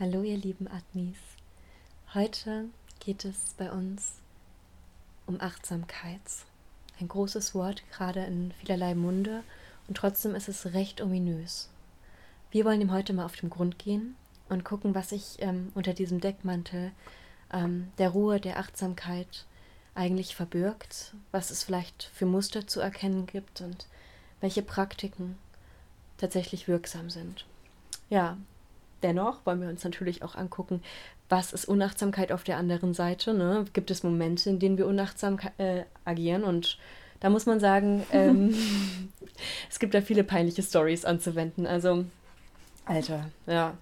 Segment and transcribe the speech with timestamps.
[0.00, 1.18] Hallo ihr lieben Admis.
[2.14, 2.70] Heute
[3.00, 4.14] geht es bei uns
[5.26, 6.22] um Achtsamkeit.
[6.98, 9.42] Ein großes Wort, gerade in vielerlei Munde,
[9.88, 11.68] und trotzdem ist es recht ominös.
[12.50, 14.16] Wir wollen ihm heute mal auf den Grund gehen
[14.48, 16.92] und gucken, was sich ähm, unter diesem Deckmantel
[17.52, 19.44] ähm, der Ruhe, der Achtsamkeit
[19.94, 23.86] eigentlich verbirgt, was es vielleicht für Muster zu erkennen gibt und
[24.40, 25.36] welche Praktiken
[26.16, 27.44] tatsächlich wirksam sind.
[28.08, 28.38] Ja,
[29.02, 30.82] dennoch wollen wir uns natürlich auch angucken,
[31.28, 33.34] was ist Unachtsamkeit auf der anderen Seite.
[33.34, 33.64] Ne?
[33.72, 36.44] Gibt es Momente, in denen wir unachtsam äh, agieren?
[36.44, 36.78] Und
[37.20, 38.54] da muss man sagen, ähm,
[39.70, 41.66] es gibt da viele peinliche Stories anzuwenden.
[41.66, 42.04] Also,
[42.84, 43.76] Alter, ja,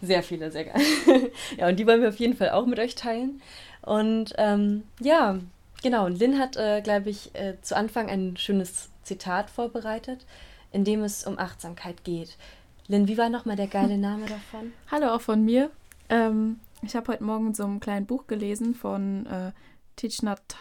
[0.00, 0.82] sehr viele, sehr geil.
[1.56, 3.42] ja, und die wollen wir auf jeden Fall auch mit euch teilen.
[3.82, 5.38] Und ähm, ja,
[5.82, 10.24] genau, und Lynn hat, äh, glaube ich, äh, zu Anfang ein schönes Zitat vorbereitet,
[10.70, 12.36] in dem es um Achtsamkeit geht.
[12.88, 14.72] Lynn, wie war nochmal der geile Name davon?
[14.90, 15.70] Hallo auch von mir.
[16.08, 19.52] Ähm, ich habe heute Morgen so ein kleines Buch gelesen von äh,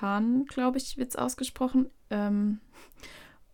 [0.02, 1.89] Hanh, glaube ich, wird es ausgesprochen.
[2.11, 2.59] Ähm,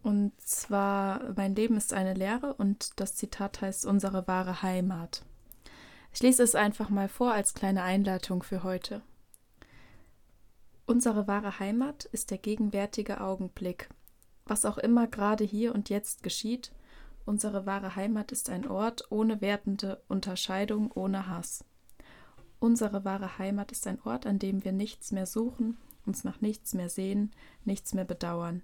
[0.04, 5.23] und zwar, mein Leben ist eine Lehre und das Zitat heißt unsere wahre Heimat.
[6.14, 9.02] Ich lese es einfach mal vor als kleine Einleitung für heute.
[10.86, 13.90] Unsere wahre Heimat ist der gegenwärtige Augenblick.
[14.45, 16.72] Was auch immer gerade hier und jetzt geschieht,
[17.28, 21.66] Unsere wahre Heimat ist ein Ort ohne wertende Unterscheidung, ohne Hass.
[22.59, 26.73] Unsere wahre Heimat ist ein Ort, an dem wir nichts mehr suchen, uns nach nichts
[26.73, 27.33] mehr sehen,
[27.66, 28.64] nichts mehr bedauern.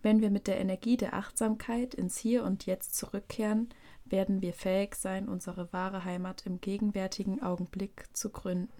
[0.00, 3.68] Wenn wir mit der Energie der Achtsamkeit ins Hier und Jetzt zurückkehren,
[4.06, 8.70] werden wir fähig sein, unsere wahre Heimat im gegenwärtigen Augenblick zu gründen.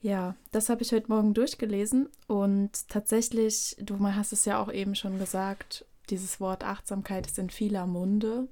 [0.00, 4.94] Ja, das habe ich heute Morgen durchgelesen und tatsächlich, du hast es ja auch eben
[4.94, 8.46] schon gesagt, dieses Wort Achtsamkeit ist in vieler Munde.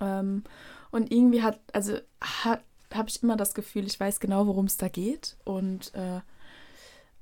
[0.00, 0.42] Ähm,
[0.90, 2.62] und irgendwie hat, also hat,
[2.92, 5.36] habe ich immer das Gefühl, ich weiß genau, worum es da geht.
[5.44, 6.20] Und äh,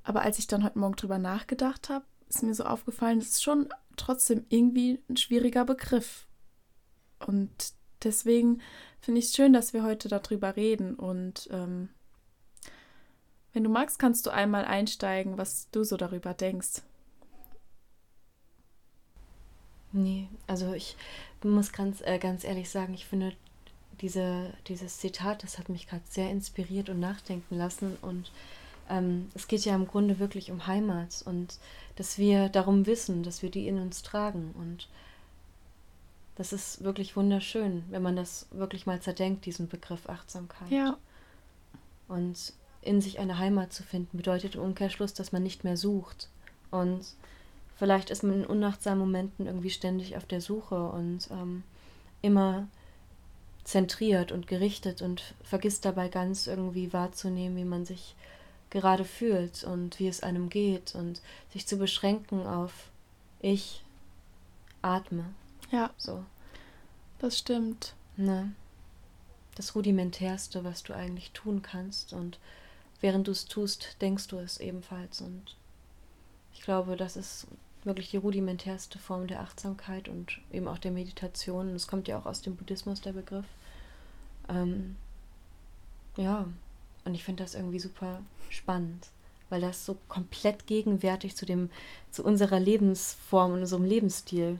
[0.03, 3.43] aber als ich dann heute Morgen drüber nachgedacht habe, ist mir so aufgefallen, es ist
[3.43, 6.26] schon trotzdem irgendwie ein schwieriger Begriff.
[7.26, 8.61] Und deswegen
[9.00, 10.94] finde ich es schön, dass wir heute darüber reden.
[10.94, 11.91] Und ähm,
[13.53, 16.82] wenn du magst, kannst du einmal einsteigen, was du so darüber denkst.
[19.94, 20.97] Nee, also ich
[21.44, 23.32] muss ganz, äh, ganz ehrlich sagen, ich finde
[24.00, 27.97] diese, dieses Zitat, das hat mich gerade sehr inspiriert und nachdenken lassen.
[28.03, 28.32] Und
[28.91, 31.59] ähm, es geht ja im Grunde wirklich um Heimat und
[31.94, 34.53] dass wir darum wissen, dass wir die in uns tragen.
[34.59, 34.88] Und
[36.34, 40.71] das ist wirklich wunderschön, wenn man das wirklich mal zerdenkt, diesen Begriff Achtsamkeit.
[40.71, 40.97] Ja.
[42.09, 46.28] Und in sich eine Heimat zu finden, bedeutet im Umkehrschluss, dass man nicht mehr sucht.
[46.72, 47.06] Und
[47.77, 51.65] Vielleicht ist man in unachtsamen Momenten irgendwie ständig auf der Suche und ähm,
[52.23, 52.69] immer
[53.65, 58.15] zentriert und gerichtet und vergisst dabei ganz irgendwie wahrzunehmen, wie man sich
[58.71, 62.91] gerade fühlt und wie es einem geht und sich zu beschränken auf
[63.41, 63.85] ich
[64.83, 65.25] atme.
[65.71, 65.91] Ja.
[65.97, 66.25] So.
[67.19, 67.95] Das stimmt.
[68.17, 68.53] Ne?
[69.55, 72.39] Das rudimentärste, was du eigentlich tun kannst und
[73.01, 75.56] während du es tust, denkst du es ebenfalls und
[76.64, 77.47] glaube, das ist
[77.84, 81.72] wirklich die rudimentärste Form der Achtsamkeit und eben auch der Meditation.
[81.72, 83.47] Das kommt ja auch aus dem Buddhismus, der Begriff.
[84.48, 84.97] Ähm,
[86.16, 86.47] ja,
[87.04, 89.08] und ich finde das irgendwie super spannend,
[89.50, 91.70] weil das so komplett gegenwärtig zu dem,
[92.10, 94.58] zu unserer Lebensform und unserem Lebensstil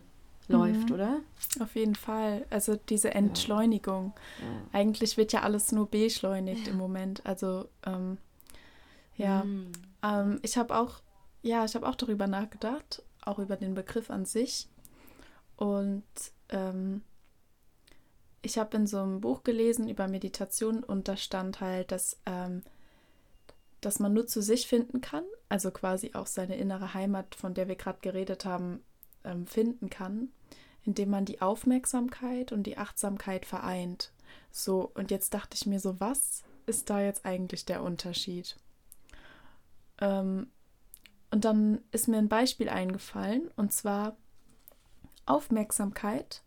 [0.48, 0.94] läuft, mhm.
[0.94, 1.21] oder?
[1.60, 2.44] Auf jeden Fall.
[2.50, 4.12] Also diese Entschleunigung.
[4.38, 4.44] Ja.
[4.44, 4.50] Ja.
[4.72, 6.72] Eigentlich wird ja alles nur beschleunigt ja.
[6.72, 7.25] im Moment.
[7.25, 8.19] Also ähm,
[9.16, 9.72] ja, mhm.
[10.03, 11.00] ähm, ich habe auch,
[11.44, 14.69] ja, ich habe auch darüber nachgedacht auch über den Begriff an sich.
[15.56, 16.05] Und
[16.49, 17.03] ähm,
[18.43, 22.62] ich habe in so einem Buch gelesen über Meditation und da stand halt, dass, ähm,
[23.81, 27.69] dass man nur zu sich finden kann, also quasi auch seine innere Heimat, von der
[27.69, 28.83] wir gerade geredet haben,
[29.24, 30.30] ähm, finden kann,
[30.83, 34.13] indem man die Aufmerksamkeit und die Achtsamkeit vereint.
[34.51, 38.57] So, und jetzt dachte ich mir so, was ist da jetzt eigentlich der Unterschied?
[40.01, 40.48] Ähm,
[41.34, 44.16] und dann ist mir ein Beispiel eingefallen, und zwar
[45.27, 46.45] Aufmerksamkeit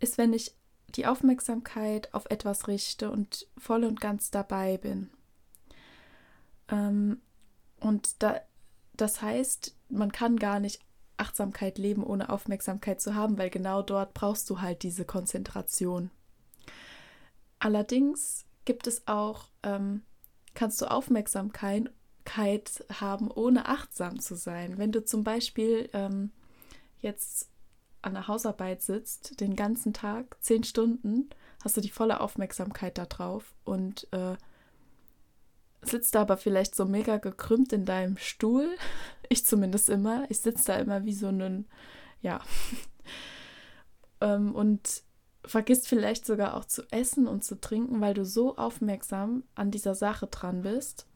[0.00, 0.54] ist, wenn ich
[0.90, 5.08] die Aufmerksamkeit auf etwas richte und voll und ganz dabei bin.
[6.68, 7.22] Ähm,
[7.80, 8.42] und da,
[8.92, 10.80] das heißt, man kann gar nicht
[11.16, 16.10] Achtsamkeit leben, ohne Aufmerksamkeit zu haben, weil genau dort brauchst du halt diese Konzentration.
[17.60, 20.02] Allerdings gibt es auch, ähm,
[20.52, 21.90] kannst du Aufmerksamkeit
[22.26, 24.78] haben, ohne achtsam zu sein.
[24.78, 26.30] Wenn du zum Beispiel ähm,
[26.98, 27.50] jetzt
[28.00, 31.30] an der Hausarbeit sitzt, den ganzen Tag, zehn Stunden,
[31.62, 34.36] hast du die volle Aufmerksamkeit da drauf und äh,
[35.82, 38.68] sitzt da aber vielleicht so mega gekrümmt in deinem Stuhl.
[39.28, 40.26] Ich zumindest immer.
[40.28, 41.64] Ich sitze da immer wie so ein,
[42.20, 42.42] ja.
[44.20, 45.04] ähm, und
[45.42, 49.94] vergisst vielleicht sogar auch zu essen und zu trinken, weil du so aufmerksam an dieser
[49.94, 51.06] Sache dran bist.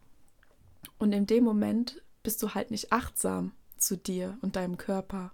[0.99, 5.33] Und in dem Moment bist du halt nicht achtsam zu dir und deinem Körper.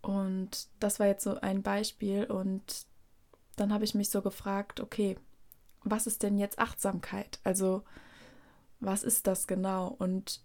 [0.00, 2.24] Und das war jetzt so ein Beispiel.
[2.24, 2.86] Und
[3.56, 5.16] dann habe ich mich so gefragt, okay,
[5.84, 7.40] was ist denn jetzt Achtsamkeit?
[7.44, 7.84] Also,
[8.80, 9.88] was ist das genau?
[9.98, 10.40] Und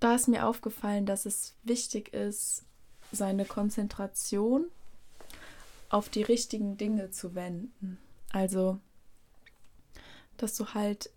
[0.00, 2.64] da ist mir aufgefallen, dass es wichtig ist,
[3.10, 4.66] seine Konzentration
[5.88, 7.98] auf die richtigen Dinge zu wenden.
[8.32, 8.78] Also,
[10.36, 11.10] dass du halt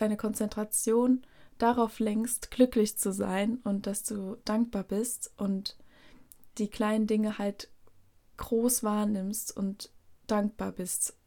[0.00, 1.22] deine Konzentration
[1.58, 5.76] darauf lenkst, glücklich zu sein und dass du dankbar bist und
[6.58, 7.68] die kleinen Dinge halt
[8.36, 9.90] groß wahrnimmst und
[10.26, 11.18] dankbar bist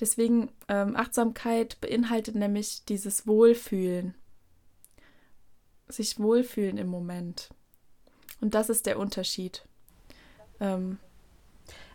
[0.00, 4.14] Deswegen ähm, Achtsamkeit beinhaltet nämlich dieses Wohlfühlen,
[5.88, 7.50] sich wohlfühlen im Moment.
[8.40, 9.64] Und das ist der Unterschied.
[10.58, 10.98] Ähm,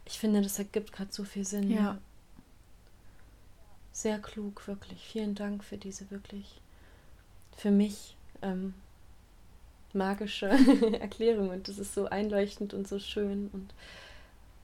[0.06, 1.70] ich finde, das ergibt gerade so viel Sinn.
[1.70, 2.00] Ja.
[4.00, 5.06] Sehr klug, wirklich.
[5.12, 6.62] Vielen Dank für diese wirklich,
[7.58, 8.74] für mich ähm,
[9.92, 10.48] magische
[11.02, 11.50] Erklärung.
[11.50, 13.50] Und das ist so einleuchtend und so schön.
[13.52, 13.74] Und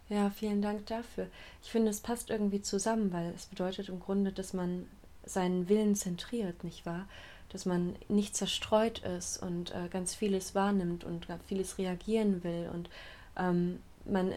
[0.08, 1.28] ja, vielen Dank dafür.
[1.62, 4.88] Ich finde, es passt irgendwie zusammen, weil es bedeutet im Grunde, dass man
[5.26, 7.06] seinen Willen zentriert, nicht wahr?
[7.50, 12.90] Dass man nicht zerstreut ist und äh, ganz vieles wahrnimmt und vieles reagieren will und
[13.38, 14.32] ähm, man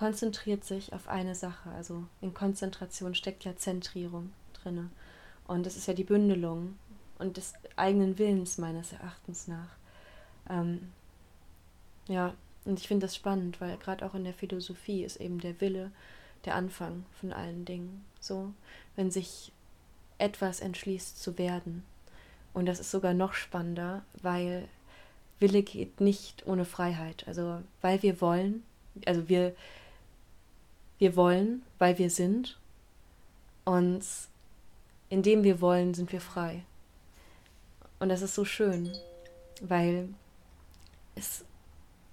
[0.00, 1.68] konzentriert sich auf eine Sache.
[1.70, 4.90] Also in Konzentration steckt ja Zentrierung drin.
[5.46, 6.78] Und das ist ja die Bündelung
[7.18, 9.76] und des eigenen Willens meines Erachtens nach.
[10.48, 10.90] Ähm,
[12.08, 12.32] ja,
[12.64, 15.90] und ich finde das spannend, weil gerade auch in der Philosophie ist eben der Wille
[16.46, 18.02] der Anfang von allen Dingen.
[18.20, 18.54] So,
[18.96, 19.52] wenn sich
[20.16, 21.84] etwas entschließt zu werden.
[22.54, 24.66] Und das ist sogar noch spannender, weil
[25.40, 27.24] Wille geht nicht ohne Freiheit.
[27.28, 28.62] Also, weil wir wollen,
[29.04, 29.54] also wir,
[31.00, 32.56] wir wollen, weil wir sind.
[33.64, 34.04] Und
[35.08, 36.62] indem wir wollen, sind wir frei.
[37.98, 38.92] Und das ist so schön,
[39.60, 40.08] weil
[41.16, 41.44] es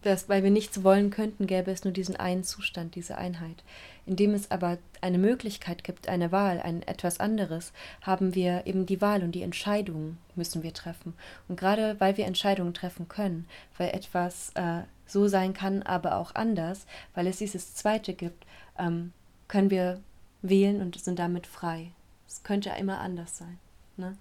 [0.08, 3.64] dass, weil wir nichts wollen könnten, gäbe es nur diesen einen Zustand, diese Einheit.
[4.06, 9.02] Indem es aber eine Möglichkeit gibt, eine Wahl, ein etwas anderes, haben wir eben die
[9.02, 11.14] Wahl und die Entscheidungen müssen wir treffen.
[11.48, 13.48] Und gerade weil wir Entscheidungen treffen können,
[13.78, 18.46] weil etwas äh, so sein kann, aber auch anders, weil es dieses Zweite gibt,
[18.78, 19.14] ähm,
[19.48, 20.02] können wir
[20.42, 21.92] wählen und sind damit frei.
[22.28, 23.58] Es könnte immer anders sein.
[23.96, 24.18] Ne?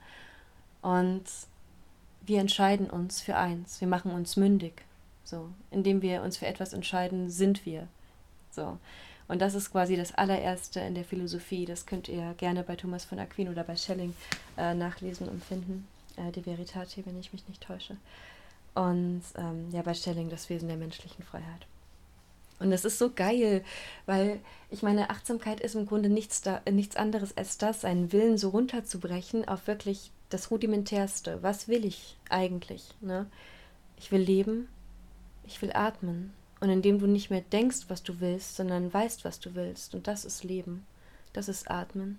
[0.82, 1.24] Und
[2.24, 3.80] wir entscheiden uns für eins.
[3.80, 4.82] Wir machen uns mündig.
[5.24, 7.88] So, indem wir uns für etwas entscheiden, sind wir.
[8.50, 8.78] So.
[9.28, 11.66] Und das ist quasi das allererste in der Philosophie.
[11.66, 14.14] Das könnt ihr gerne bei Thomas von Aquin oder bei Schelling
[14.56, 15.88] äh, nachlesen und finden.
[16.16, 17.96] Äh, die Veritate, wenn ich mich nicht täusche.
[18.74, 21.66] Und ähm, ja, bei Schelling das Wesen der menschlichen Freiheit.
[22.58, 23.62] Und das ist so geil,
[24.06, 28.38] weil ich meine, Achtsamkeit ist im Grunde nichts, da, nichts anderes als das, einen Willen
[28.38, 31.42] so runterzubrechen auf wirklich das Rudimentärste.
[31.42, 32.94] Was will ich eigentlich?
[33.00, 33.26] Ne?
[33.98, 34.68] Ich will leben,
[35.46, 36.32] ich will atmen.
[36.60, 40.06] Und indem du nicht mehr denkst, was du willst, sondern weißt, was du willst, und
[40.06, 40.86] das ist Leben,
[41.34, 42.18] das ist Atmen,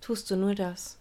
[0.00, 0.98] tust du nur das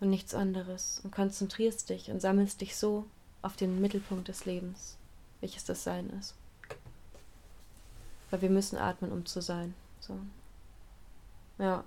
[0.00, 3.06] und nichts anderes und konzentrierst dich und sammelst dich so
[3.42, 4.96] auf den Mittelpunkt des Lebens,
[5.40, 6.36] welches das Sein ist.
[8.34, 9.74] Weil wir müssen atmen, um zu sein.
[10.00, 10.18] So.
[11.60, 11.84] Ja.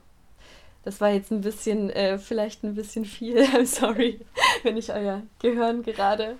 [0.85, 3.39] Das war jetzt ein bisschen, äh, vielleicht ein bisschen viel.
[3.41, 4.21] I'm sorry,
[4.63, 6.37] wenn ich euer Gehirn gerade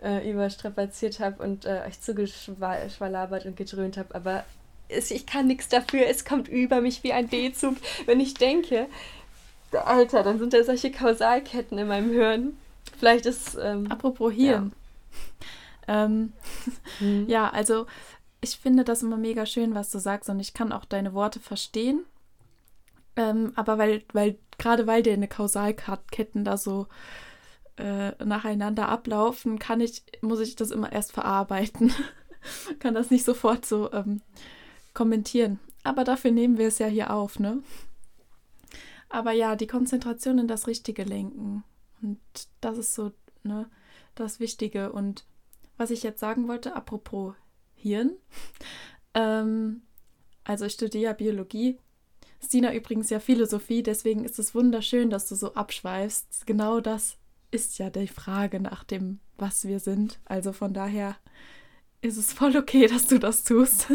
[0.00, 4.14] äh, überstrapaziert habe und äh, euch zugeschwalabert und gedröhnt habe.
[4.14, 4.44] Aber
[4.88, 6.06] es, ich kann nichts dafür.
[6.06, 7.74] Es kommt über mich wie ein D-Zug,
[8.06, 8.86] wenn ich denke.
[9.72, 12.56] Alter, dann sind da solche Kausalketten in meinem Hirn.
[12.96, 13.58] Vielleicht ist.
[13.60, 14.72] Ähm, Apropos Hirn.
[15.88, 16.04] Ja.
[16.04, 16.32] ähm,
[17.00, 17.28] hm.
[17.28, 17.86] ja, also
[18.44, 21.40] ich finde das immer mega schön, was du sagst und ich kann auch deine Worte
[21.40, 22.04] verstehen.
[23.16, 26.86] Ähm, aber weil, weil, gerade weil deine Kausalketten da so
[27.76, 31.92] äh, nacheinander ablaufen, kann ich, muss ich das immer erst verarbeiten.
[32.80, 34.20] kann das nicht sofort so ähm,
[34.92, 35.58] kommentieren.
[35.82, 37.62] Aber dafür nehmen wir es ja hier auf, ne?
[39.08, 41.64] Aber ja, die Konzentration in das Richtige lenken.
[42.02, 42.20] Und
[42.60, 43.70] das ist so, ne,
[44.14, 44.92] das Wichtige.
[44.92, 45.24] Und
[45.78, 47.34] was ich jetzt sagen wollte, apropos
[47.84, 48.12] Hirn.
[49.12, 49.82] Ähm,
[50.42, 51.78] also ich studiere ja Biologie.
[52.42, 56.46] Stina übrigens ja Philosophie, deswegen ist es wunderschön, dass du so abschweifst.
[56.46, 57.18] Genau das
[57.50, 60.18] ist ja die Frage nach dem, was wir sind.
[60.24, 61.16] Also von daher
[62.00, 63.88] ist es voll okay, dass du das tust.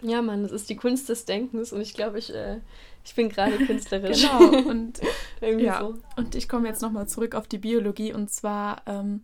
[0.00, 2.60] Ja, Mann, das ist die Kunst des Denkens und ich glaube, ich, äh,
[3.04, 4.22] ich bin gerade künstlerisch.
[4.22, 5.00] genau, und,
[5.60, 5.80] ja.
[5.80, 5.98] So.
[6.16, 9.22] und ich komme jetzt nochmal zurück auf die Biologie und zwar ähm,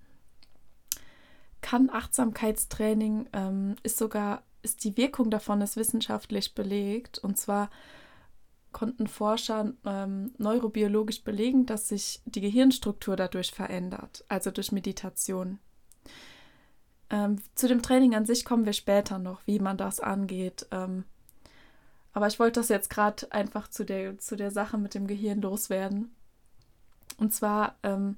[1.60, 7.70] kann Achtsamkeitstraining, ähm, ist sogar, ist die Wirkung davon ist wissenschaftlich belegt und zwar
[8.72, 15.58] konnten Forscher ähm, neurobiologisch belegen, dass sich die Gehirnstruktur dadurch verändert, also durch Meditation.
[17.10, 20.66] Ähm, zu dem Training an sich kommen wir später noch, wie man das angeht.
[20.70, 21.04] Ähm,
[22.12, 25.40] aber ich wollte das jetzt gerade einfach zu der, zu der Sache mit dem Gehirn
[25.40, 26.14] loswerden.
[27.18, 28.16] Und zwar, ähm,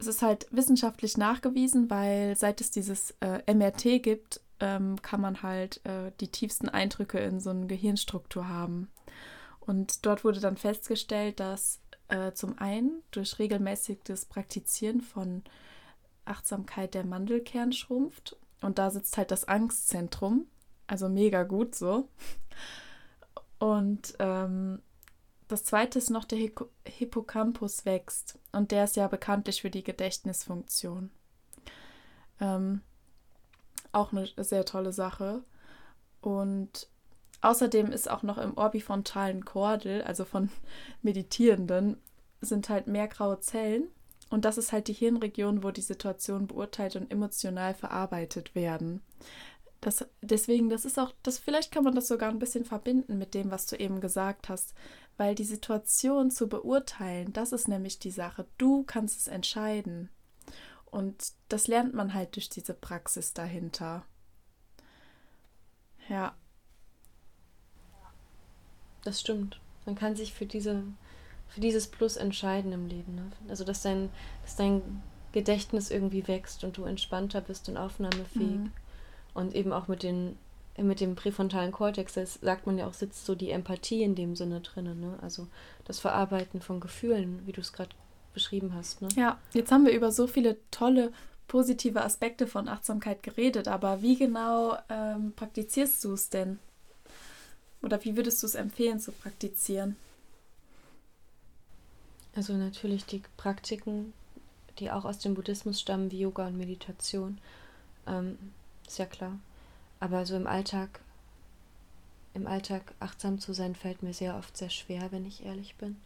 [0.00, 5.42] es ist halt wissenschaftlich nachgewiesen, weil seit es dieses äh, MRT gibt, ähm, kann man
[5.42, 8.90] halt äh, die tiefsten Eindrücke in so eine Gehirnstruktur haben.
[9.60, 15.42] Und dort wurde dann festgestellt, dass äh, zum einen durch regelmäßiges Praktizieren von
[16.24, 18.36] Achtsamkeit der Mandelkern schrumpft.
[18.60, 20.46] Und da sitzt halt das Angstzentrum.
[20.86, 22.08] Also mega gut so.
[23.58, 24.80] Und ähm,
[25.48, 28.38] das zweite ist noch der Hipp Hippocampus wächst.
[28.52, 31.10] Und der ist ja bekanntlich für die Gedächtnisfunktion.
[32.40, 32.82] Ähm,
[33.92, 35.42] auch eine sehr tolle Sache.
[36.20, 36.88] Und
[37.40, 40.50] außerdem ist auch noch im orbifrontalen Kordel, also von
[41.02, 41.96] Meditierenden,
[42.40, 43.88] sind halt mehr graue Zellen.
[44.30, 49.00] Und das ist halt die Hirnregion, wo die Situation beurteilt und emotional verarbeitet werden.
[49.80, 53.32] Das, deswegen, das ist auch, das, vielleicht kann man das sogar ein bisschen verbinden mit
[53.32, 54.74] dem, was du eben gesagt hast,
[55.18, 58.46] weil die Situation zu beurteilen, das ist nämlich die Sache.
[58.56, 60.08] Du kannst es entscheiden.
[60.86, 64.06] Und das lernt man halt durch diese Praxis dahinter.
[66.08, 66.34] Ja.
[69.04, 69.60] Das stimmt.
[69.84, 70.82] Man kann sich für diese
[71.48, 73.14] für dieses Plus entscheiden im Leben.
[73.14, 73.30] Ne?
[73.48, 74.10] Also, dass dein,
[74.42, 78.58] dass dein Gedächtnis irgendwie wächst und du entspannter bist und aufnahmefähig.
[78.58, 78.72] Mhm.
[79.34, 80.36] Und eben auch mit, den,
[80.82, 84.36] mit dem präfrontalen Kortex, das sagt man ja auch, sitzt so die Empathie in dem
[84.36, 85.00] Sinne drin.
[85.00, 85.18] Ne?
[85.20, 85.48] Also
[85.84, 87.90] das Verarbeiten von Gefühlen, wie du es gerade
[88.34, 89.02] beschrieben hast.
[89.02, 89.08] Ne?
[89.16, 91.12] Ja, jetzt haben wir über so viele tolle
[91.48, 96.58] positive Aspekte von Achtsamkeit geredet, aber wie genau ähm, praktizierst du es denn?
[97.82, 99.96] Oder wie würdest du es empfehlen zu praktizieren?
[102.36, 104.12] Also natürlich die Praktiken,
[104.78, 107.38] die auch aus dem Buddhismus stammen, wie Yoga und Meditation.
[108.06, 108.38] Ähm,
[108.86, 109.38] ist ja klar.
[110.00, 111.00] Aber so im Alltag,
[112.34, 115.96] im Alltag achtsam zu sein, fällt mir sehr oft sehr schwer, wenn ich ehrlich bin.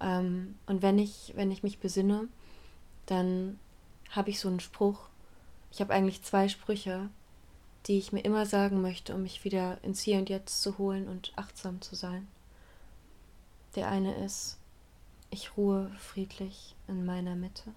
[0.00, 2.28] Ähm, und wenn ich, wenn ich mich besinne,
[3.06, 3.58] dann
[4.10, 5.08] habe ich so einen Spruch.
[5.70, 7.08] Ich habe eigentlich zwei Sprüche,
[7.86, 11.08] die ich mir immer sagen möchte, um mich wieder ins Hier und Jetzt zu holen
[11.08, 12.28] und achtsam zu sein.
[13.76, 14.58] Der eine ist,
[15.30, 17.74] ich ruhe friedlich in meiner Mitte.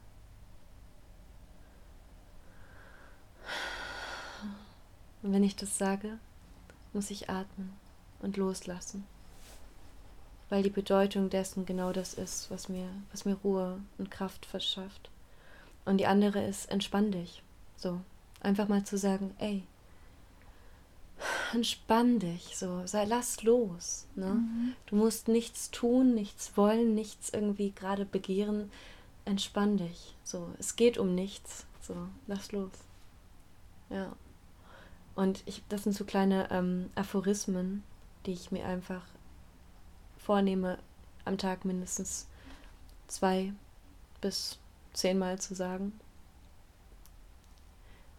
[5.27, 6.19] Und wenn ich das sage,
[6.93, 7.73] muss ich atmen
[8.21, 9.05] und loslassen.
[10.47, 15.09] Weil die Bedeutung dessen genau das ist, was mir, was mir Ruhe und Kraft verschafft.
[15.83, 17.43] Und die andere ist, entspann dich.
[17.75, 17.99] So,
[18.39, 19.63] einfach mal zu sagen, ey,
[21.53, 24.07] entspann dich, so, sei, lass los.
[24.15, 24.27] Ne?
[24.27, 24.75] Mhm.
[24.85, 28.71] Du musst nichts tun, nichts wollen, nichts irgendwie gerade begehren.
[29.25, 30.15] Entspann dich.
[30.23, 31.65] So, es geht um nichts.
[31.81, 31.95] So,
[32.27, 32.71] lass los.
[33.89, 34.15] Ja.
[35.17, 37.83] Und ich, das sind so kleine ähm, Aphorismen,
[38.27, 39.01] die ich mir einfach
[40.15, 40.77] vornehme,
[41.25, 42.27] am Tag mindestens
[43.07, 43.51] zwei
[44.21, 44.59] bis
[44.93, 45.99] zehnmal zu sagen.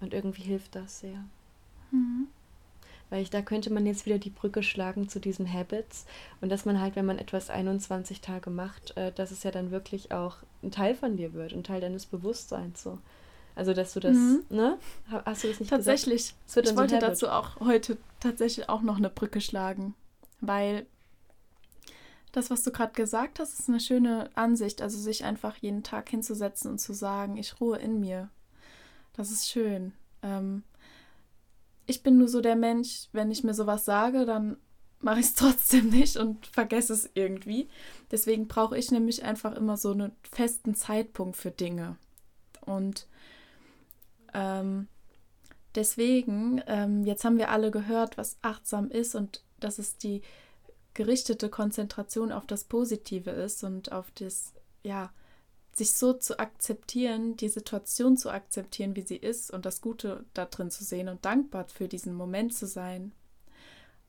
[0.00, 1.22] Und irgendwie hilft das sehr.
[1.92, 2.26] Mhm.
[3.10, 6.04] Weil ich, da könnte man jetzt wieder die Brücke schlagen zu diesen Habits
[6.40, 9.70] und dass man halt, wenn man etwas 21 Tage macht, äh, dass es ja dann
[9.70, 12.98] wirklich auch ein Teil von dir wird, ein Teil deines Bewusstseins so.
[13.58, 14.44] Also, dass du das, mhm.
[14.50, 14.78] ne?
[15.10, 16.36] Hast du das nicht Tatsächlich.
[16.46, 16.68] Gesagt?
[16.68, 19.96] Ich wollte so dazu auch heute tatsächlich auch noch eine Brücke schlagen,
[20.40, 20.86] weil
[22.30, 24.80] das, was du gerade gesagt hast, ist eine schöne Ansicht.
[24.80, 28.30] Also, sich einfach jeden Tag hinzusetzen und zu sagen, ich ruhe in mir.
[29.14, 29.92] Das ist schön.
[30.22, 30.62] Ähm,
[31.86, 34.56] ich bin nur so der Mensch, wenn ich mir sowas sage, dann
[35.00, 37.68] mache ich es trotzdem nicht und vergesse es irgendwie.
[38.12, 41.96] Deswegen brauche ich nämlich einfach immer so einen festen Zeitpunkt für Dinge.
[42.60, 43.08] Und
[44.34, 44.88] ähm,
[45.74, 50.22] deswegen, ähm, jetzt haben wir alle gehört, was achtsam ist und dass es die
[50.94, 55.12] gerichtete Konzentration auf das Positive ist und auf das, ja,
[55.72, 60.44] sich so zu akzeptieren, die Situation zu akzeptieren, wie sie ist und das Gute da
[60.44, 63.12] drin zu sehen und dankbar für diesen Moment zu sein.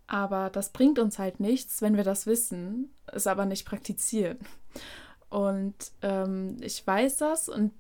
[0.08, 4.40] Aber das bringt uns halt nichts, wenn wir das wissen, es aber nicht praktizieren.
[5.30, 7.72] Und ähm, ich weiß das und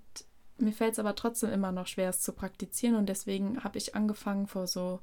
[0.59, 2.95] mir fällt es aber trotzdem immer noch schwer, es zu praktizieren.
[2.95, 4.99] Und deswegen habe ich angefangen vor so,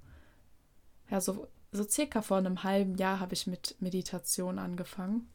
[1.11, 5.29] ja, so so circa vor einem halben Jahr habe ich mit Meditation angefangen.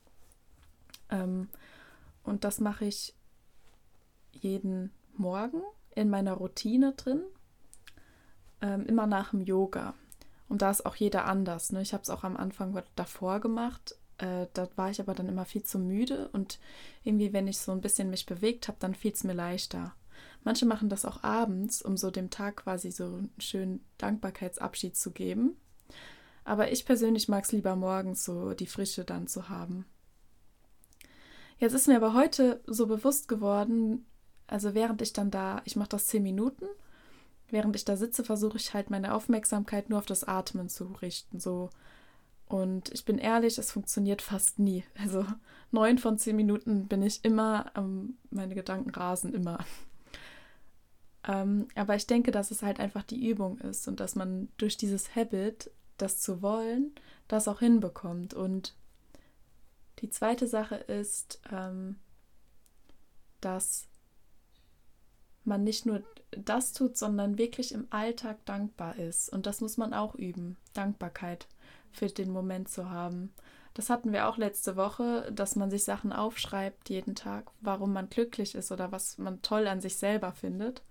[1.09, 1.49] Ähm,
[2.23, 3.13] und das mache ich
[4.31, 5.61] jeden Morgen
[5.95, 7.21] in meiner Routine drin,
[8.61, 9.93] ähm, immer nach dem Yoga.
[10.47, 11.71] Und da ist auch jeder anders.
[11.71, 11.81] Ne?
[11.81, 13.95] Ich habe es auch am Anfang davor gemacht.
[14.17, 16.59] Äh, da war ich aber dann immer viel zu müde und
[17.03, 19.93] irgendwie, wenn ich so ein bisschen mich bewegt habe, dann fiel es mir leichter.
[20.43, 25.11] Manche machen das auch abends, um so dem Tag quasi so einen schönen Dankbarkeitsabschied zu
[25.11, 25.55] geben.
[26.43, 29.85] Aber ich persönlich mag es lieber morgens so die Frische dann zu haben.
[31.59, 34.05] Jetzt ist mir aber heute so bewusst geworden,
[34.47, 36.65] also während ich dann da, ich mache das zehn Minuten,
[37.51, 41.39] während ich da sitze, versuche ich halt meine Aufmerksamkeit nur auf das Atmen zu richten.
[41.39, 41.69] So.
[42.47, 44.83] Und ich bin ehrlich, es funktioniert fast nie.
[44.99, 45.25] Also
[45.69, 49.59] neun von zehn Minuten bin ich immer, ähm, meine Gedanken rasen immer.
[51.27, 54.77] Ähm, aber ich denke, dass es halt einfach die Übung ist und dass man durch
[54.77, 56.93] dieses Habit, das zu wollen,
[57.27, 58.33] das auch hinbekommt.
[58.33, 58.75] Und
[59.99, 61.97] die zweite Sache ist, ähm,
[63.39, 63.87] dass
[65.43, 69.29] man nicht nur das tut, sondern wirklich im Alltag dankbar ist.
[69.29, 71.47] Und das muss man auch üben, Dankbarkeit
[71.91, 73.33] für den Moment zu haben.
[73.73, 78.09] Das hatten wir auch letzte Woche, dass man sich Sachen aufschreibt jeden Tag, warum man
[78.09, 80.83] glücklich ist oder was man toll an sich selber findet.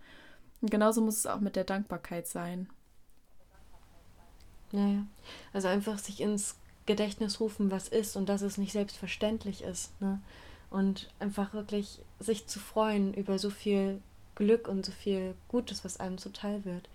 [0.61, 2.69] Und genauso muss es auch mit der Dankbarkeit sein.
[4.73, 5.07] Naja,
[5.53, 9.99] also einfach sich ins Gedächtnis rufen, was ist und dass es nicht selbstverständlich ist.
[10.01, 10.21] Ne?
[10.71, 14.01] Und einfach wirklich sich zu freuen über so viel
[14.35, 16.89] Glück und so viel Gutes, was einem zuteil wird.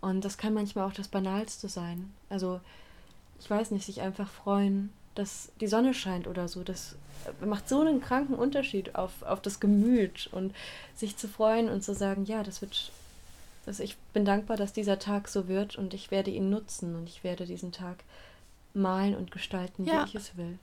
[0.00, 2.12] Und das kann manchmal auch das Banalste sein.
[2.28, 2.60] Also,
[3.40, 6.62] ich weiß nicht, sich einfach freuen, dass die Sonne scheint oder so.
[6.62, 6.96] Das
[7.44, 10.54] macht so einen kranken Unterschied auf, auf das Gemüt und
[10.94, 12.92] sich zu freuen und zu sagen, ja, das wird
[13.66, 17.08] also ich bin dankbar, dass dieser Tag so wird und ich werde ihn nutzen und
[17.08, 18.04] ich werde diesen Tag
[18.74, 20.04] malen und gestalten, ja.
[20.04, 20.58] wie ich es will.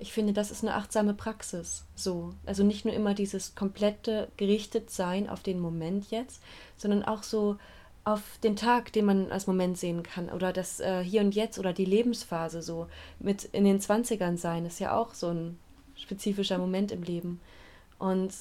[0.00, 1.84] Ich finde, das ist eine achtsame Praxis.
[1.94, 2.34] So.
[2.46, 6.42] Also nicht nur immer dieses komplette gerichtet sein auf den Moment jetzt,
[6.76, 7.58] sondern auch so
[8.04, 10.30] auf den Tag, den man als Moment sehen kann.
[10.30, 12.86] Oder das äh, Hier und Jetzt oder die Lebensphase so.
[13.18, 15.58] Mit in den 20ern sein ist ja auch so ein
[15.96, 17.40] spezifischer Moment im Leben.
[17.98, 18.32] Und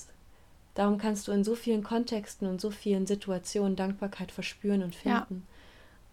[0.79, 5.45] Darum kannst du in so vielen Kontexten und so vielen Situationen Dankbarkeit verspüren und finden.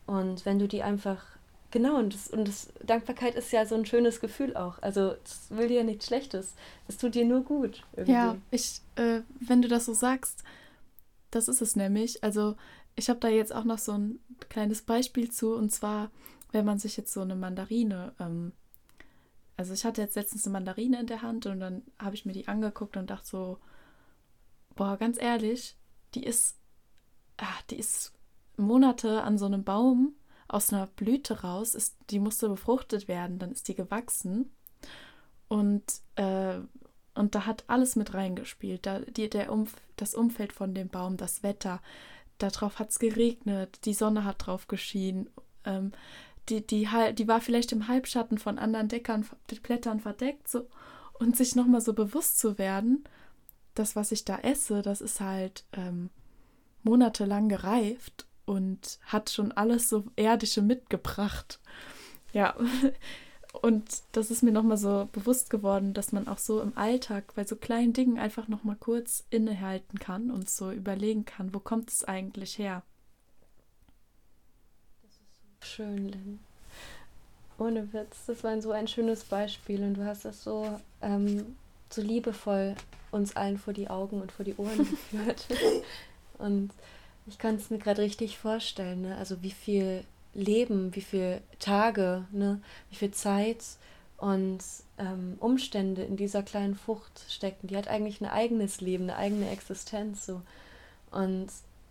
[0.08, 0.12] Ja.
[0.12, 1.24] Und wenn du die einfach,
[1.70, 4.82] genau, und, das, und das, Dankbarkeit ist ja so ein schönes Gefühl auch.
[4.82, 6.54] Also es will dir nichts Schlechtes.
[6.88, 7.84] Es tut dir nur gut.
[7.92, 8.10] Irgendwie.
[8.10, 10.42] Ja, ich, äh, wenn du das so sagst,
[11.30, 12.24] das ist es nämlich.
[12.24, 12.56] Also
[12.96, 15.54] ich habe da jetzt auch noch so ein kleines Beispiel zu.
[15.54, 16.10] Und zwar,
[16.50, 18.50] wenn man sich jetzt so eine Mandarine ähm,
[19.56, 22.32] also ich hatte jetzt letztens eine Mandarine in der Hand und dann habe ich mir
[22.32, 23.58] die angeguckt und dachte so,
[24.76, 25.76] boah, ganz ehrlich,
[26.14, 26.56] die ist,
[27.38, 28.12] ach, die ist
[28.56, 30.14] Monate an so einem Baum
[30.48, 34.50] aus einer Blüte raus, ist, die musste befruchtet werden, dann ist die gewachsen.
[35.48, 35.82] Und,
[36.16, 36.58] äh,
[37.14, 38.86] und da hat alles mit reingespielt.
[38.86, 41.80] Da, die, der Umf das Umfeld von dem Baum, das Wetter,
[42.38, 45.30] darauf hat es geregnet, die Sonne hat drauf geschienen.
[45.64, 45.92] Ähm,
[46.48, 49.26] die, die, die war vielleicht im Halbschatten von anderen Deckern,
[49.62, 50.48] Blättern verdeckt.
[50.48, 50.66] So,
[51.14, 53.04] und sich nochmal so bewusst zu werden,
[53.78, 56.10] das, was ich da esse, das ist halt ähm,
[56.82, 61.60] monatelang gereift und hat schon alles so erdische mitgebracht.
[62.32, 62.56] Ja,
[63.62, 67.44] und das ist mir nochmal so bewusst geworden, dass man auch so im Alltag bei
[67.44, 72.04] so kleinen Dingen einfach nochmal kurz innehalten kann und so überlegen kann, wo kommt es
[72.04, 72.82] eigentlich her.
[75.02, 76.38] Das ist so schön, Lynn.
[77.58, 81.56] Ohne Witz, das war so ein schönes Beispiel und du hast das so, ähm,
[81.90, 82.74] so liebevoll
[83.10, 85.46] uns allen vor die Augen und vor die Ohren geführt.
[86.38, 86.70] und
[87.26, 89.16] ich kann es mir gerade richtig vorstellen, ne?
[89.16, 92.60] also wie viel Leben, wie viele Tage, ne?
[92.90, 93.62] wie viel Zeit
[94.18, 94.60] und
[94.98, 97.68] ähm, Umstände in dieser kleinen Frucht stecken.
[97.68, 100.26] Die hat eigentlich ein eigenes Leben, eine eigene Existenz.
[100.26, 100.42] So.
[101.10, 101.48] Und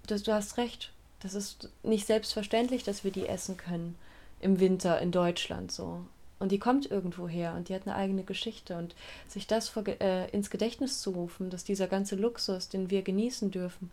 [0.08, 3.96] das, du hast recht, das ist nicht selbstverständlich, dass wir die essen können
[4.40, 6.02] im Winter in Deutschland so.
[6.38, 8.78] Und die kommt irgendwo her und die hat eine eigene Geschichte.
[8.78, 8.96] Und
[9.28, 13.52] sich das vor, äh, ins Gedächtnis zu rufen, dass dieser ganze Luxus, den wir genießen
[13.52, 13.90] dürfen,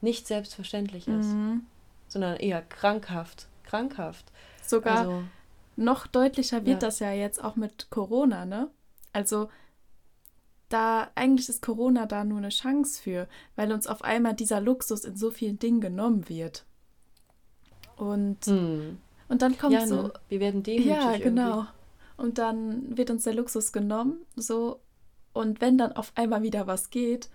[0.00, 1.62] nicht selbstverständlich ist, mhm.
[2.08, 3.46] sondern eher krankhaft.
[3.64, 4.24] Krankhaft.
[4.66, 5.22] Sogar also,
[5.76, 6.88] noch deutlicher wird ja.
[6.88, 8.68] das ja jetzt auch mit Corona, ne?
[9.12, 9.48] Also
[10.68, 15.04] da eigentlich ist Corona da nur eine Chance für, weil uns auf einmal dieser Luxus
[15.04, 16.64] in so vielen Dingen genommen wird.
[17.96, 18.98] Und mhm.
[19.30, 20.02] Und dann kommt ja, so.
[20.02, 20.12] Ne?
[20.28, 20.86] Wir werden demütig.
[20.86, 21.50] Ja, genau.
[21.50, 21.68] Irgendwie.
[22.16, 24.80] Und dann wird uns der Luxus genommen, so.
[25.32, 27.30] Und wenn dann auf einmal wieder was geht,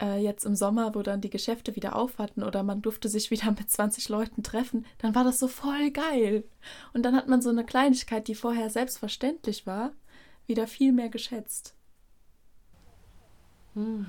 [0.00, 3.30] äh, jetzt im Sommer, wo dann die Geschäfte wieder auf hatten oder man durfte sich
[3.30, 6.44] wieder mit 20 Leuten treffen, dann war das so voll geil.
[6.94, 9.92] Und dann hat man so eine Kleinigkeit, die vorher selbstverständlich war,
[10.46, 11.74] wieder viel mehr geschätzt.
[13.74, 14.06] Hm.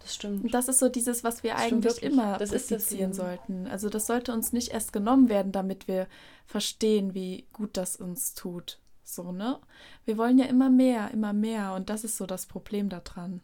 [0.00, 0.44] Das stimmt.
[0.44, 3.66] Und das ist so dieses, was wir das eigentlich immer das praktizieren sollten.
[3.66, 6.06] Also das sollte uns nicht erst genommen werden, damit wir
[6.46, 8.78] verstehen, wie gut das uns tut.
[9.04, 9.58] So, ne?
[10.04, 11.74] Wir wollen ja immer mehr, immer mehr.
[11.74, 13.42] Und das ist so das Problem daran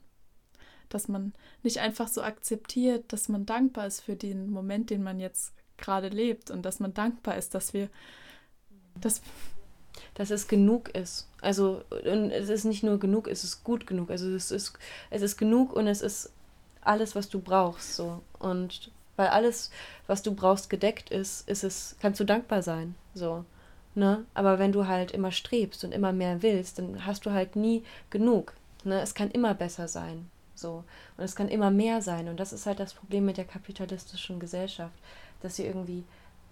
[0.88, 5.20] dass man nicht einfach so akzeptiert, dass man dankbar ist für den Moment, den man
[5.20, 7.88] jetzt gerade lebt und dass man dankbar ist, dass wir
[9.00, 9.20] dass
[10.14, 11.28] dass es genug ist.
[11.40, 14.10] Also und es ist nicht nur genug, es ist gut genug.
[14.10, 14.78] Also es ist
[15.10, 16.32] es ist genug und es ist
[16.86, 19.70] alles, was du brauchst so und weil alles,
[20.06, 23.44] was du brauchst, gedeckt ist, ist es kannst du dankbar sein, so.
[23.94, 24.26] Ne?
[24.34, 27.82] Aber wenn du halt immer strebst und immer mehr willst, dann hast du halt nie
[28.10, 28.52] genug.
[28.84, 29.00] Ne?
[29.00, 30.28] Es kann immer besser sein.
[30.54, 30.84] So.
[31.16, 32.28] Und es kann immer mehr sein.
[32.28, 34.94] Und das ist halt das Problem mit der kapitalistischen Gesellschaft,
[35.40, 36.04] dass sie irgendwie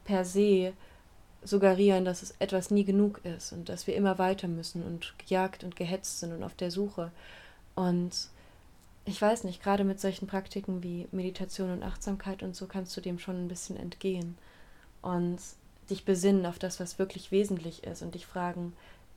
[0.06, 0.72] per se
[1.42, 5.64] suggerieren, dass es etwas nie genug ist und dass wir immer weiter müssen und gejagt
[5.64, 7.10] und gehetzt sind und auf der Suche.
[7.74, 8.28] Und
[9.04, 13.00] ich weiß nicht, gerade mit solchen Praktiken wie Meditation und Achtsamkeit und so kannst du
[13.00, 14.36] dem schon ein bisschen entgehen
[15.02, 15.38] und
[15.90, 18.72] dich besinnen auf das, was wirklich wesentlich ist und dich fragen,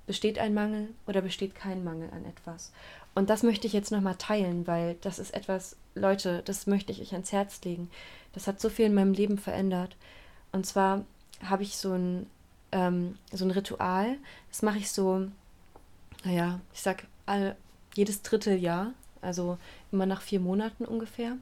[0.06, 2.72] besteht ein Mangel oder besteht kein Mangel an etwas?
[3.16, 7.02] Und das möchte ich jetzt nochmal teilen, weil das ist etwas, Leute, das möchte ich
[7.02, 7.90] euch ans Herz legen.
[8.34, 9.96] Das hat so viel in meinem Leben verändert.
[10.52, 11.04] Und zwar
[11.44, 12.28] habe ich so ein,
[12.72, 14.18] ähm, so ein Ritual.
[14.50, 15.28] Das mache ich so,
[16.24, 17.56] naja, ich sag all,
[17.96, 19.58] jedes Dritteljahr, also
[19.92, 21.38] immer nach vier Monaten ungefähr.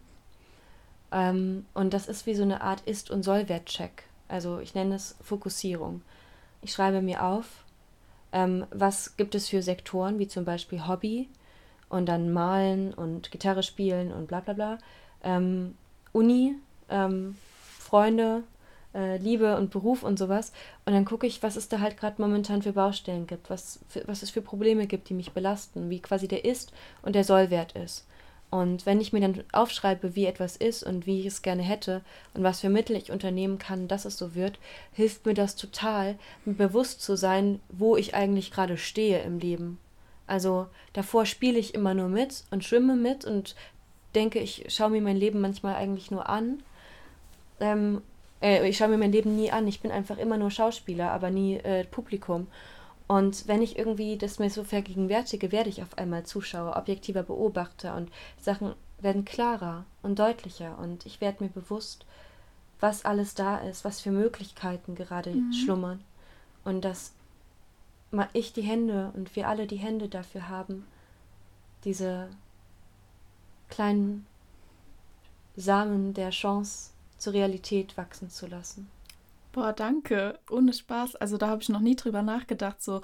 [1.11, 4.03] Ähm, und das ist wie so eine Art Ist- und Sollwert-Check.
[4.27, 6.01] Also ich nenne es Fokussierung.
[6.61, 7.63] Ich schreibe mir auf,
[8.31, 11.29] ähm, was gibt es für Sektoren, wie zum Beispiel Hobby,
[11.89, 14.77] und dann malen und Gitarre spielen und bla bla bla.
[15.23, 15.77] Ähm,
[16.11, 16.55] Uni,
[16.89, 17.37] ähm,
[17.79, 18.43] Freunde,
[18.95, 20.53] äh, Liebe und Beruf und sowas.
[20.85, 24.07] Und dann gucke ich, was es da halt gerade momentan für Baustellen gibt, was, für,
[24.07, 27.73] was es für Probleme gibt, die mich belasten, wie quasi der Ist- und der Sollwert
[27.73, 28.07] ist.
[28.49, 32.01] Und wenn ich mir dann aufschreibe, wie etwas ist und wie ich es gerne hätte
[32.33, 34.59] und was für Mittel ich unternehmen kann, dass es so wird,
[34.93, 39.79] hilft mir das total, mir bewusst zu sein, wo ich eigentlich gerade stehe im Leben
[40.27, 43.55] also davor spiele ich immer nur mit und schwimme mit und
[44.15, 46.63] denke, ich schaue mir mein Leben manchmal eigentlich nur an.
[47.59, 48.01] Ähm,
[48.45, 49.67] äh, ich schaue mir mein Leben nie an.
[49.67, 52.47] Ich bin einfach immer nur Schauspieler, aber nie äh, Publikum.
[53.07, 57.95] Und wenn ich irgendwie das mir so vergegenwärtige, werde ich auf einmal Zuschauer, objektiver Beobachter
[57.95, 62.05] und Sachen werden klarer und deutlicher und ich werde mir bewusst,
[62.79, 65.53] was alles da ist, was für Möglichkeiten gerade mhm.
[65.53, 66.03] schlummern
[66.63, 67.13] und dass
[68.33, 70.85] ich die Hände und wir alle die Hände dafür haben,
[71.83, 72.29] diese
[73.69, 74.25] kleinen
[75.55, 76.94] Samen der Chance
[77.25, 78.87] zur Realität wachsen zu lassen.
[79.51, 80.37] Boah, danke.
[80.47, 81.15] Ohne Spaß.
[81.15, 83.01] Also da habe ich noch nie drüber nachgedacht, so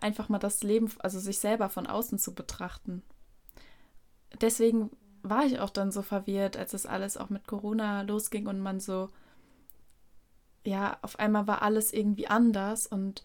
[0.00, 3.02] einfach mal das Leben, also sich selber von außen zu betrachten.
[4.40, 4.90] Deswegen
[5.22, 8.80] war ich auch dann so verwirrt, als es alles auch mit Corona losging und man
[8.80, 9.10] so,
[10.64, 13.22] ja, auf einmal war alles irgendwie anders und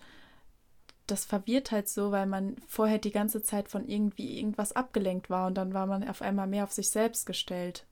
[1.07, 5.47] das verwirrt halt so, weil man vorher die ganze Zeit von irgendwie irgendwas abgelenkt war
[5.47, 7.85] und dann war man auf einmal mehr auf sich selbst gestellt.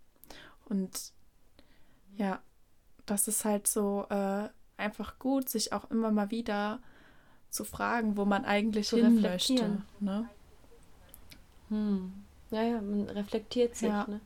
[0.66, 1.14] Und
[2.18, 2.42] ja,
[3.06, 6.80] das ist halt so äh, einfach gut, sich auch immer mal wieder
[7.50, 9.82] zu fragen, wo man eigentlich zu hin möchte.
[10.00, 10.30] Ne?
[11.70, 12.14] Hm.
[12.52, 13.90] Ja, ja, man reflektiert sich.
[13.90, 14.06] Ja.
[14.08, 14.22] Ne?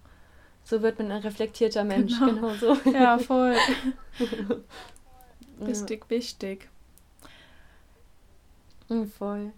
[0.64, 2.78] So wird man ein reflektierter Mensch, genau, genau so.
[2.92, 3.56] Ja, voll.
[5.60, 6.10] wichtig, ja.
[6.10, 6.70] wichtig.
[8.90, 9.54] Mhm, voll.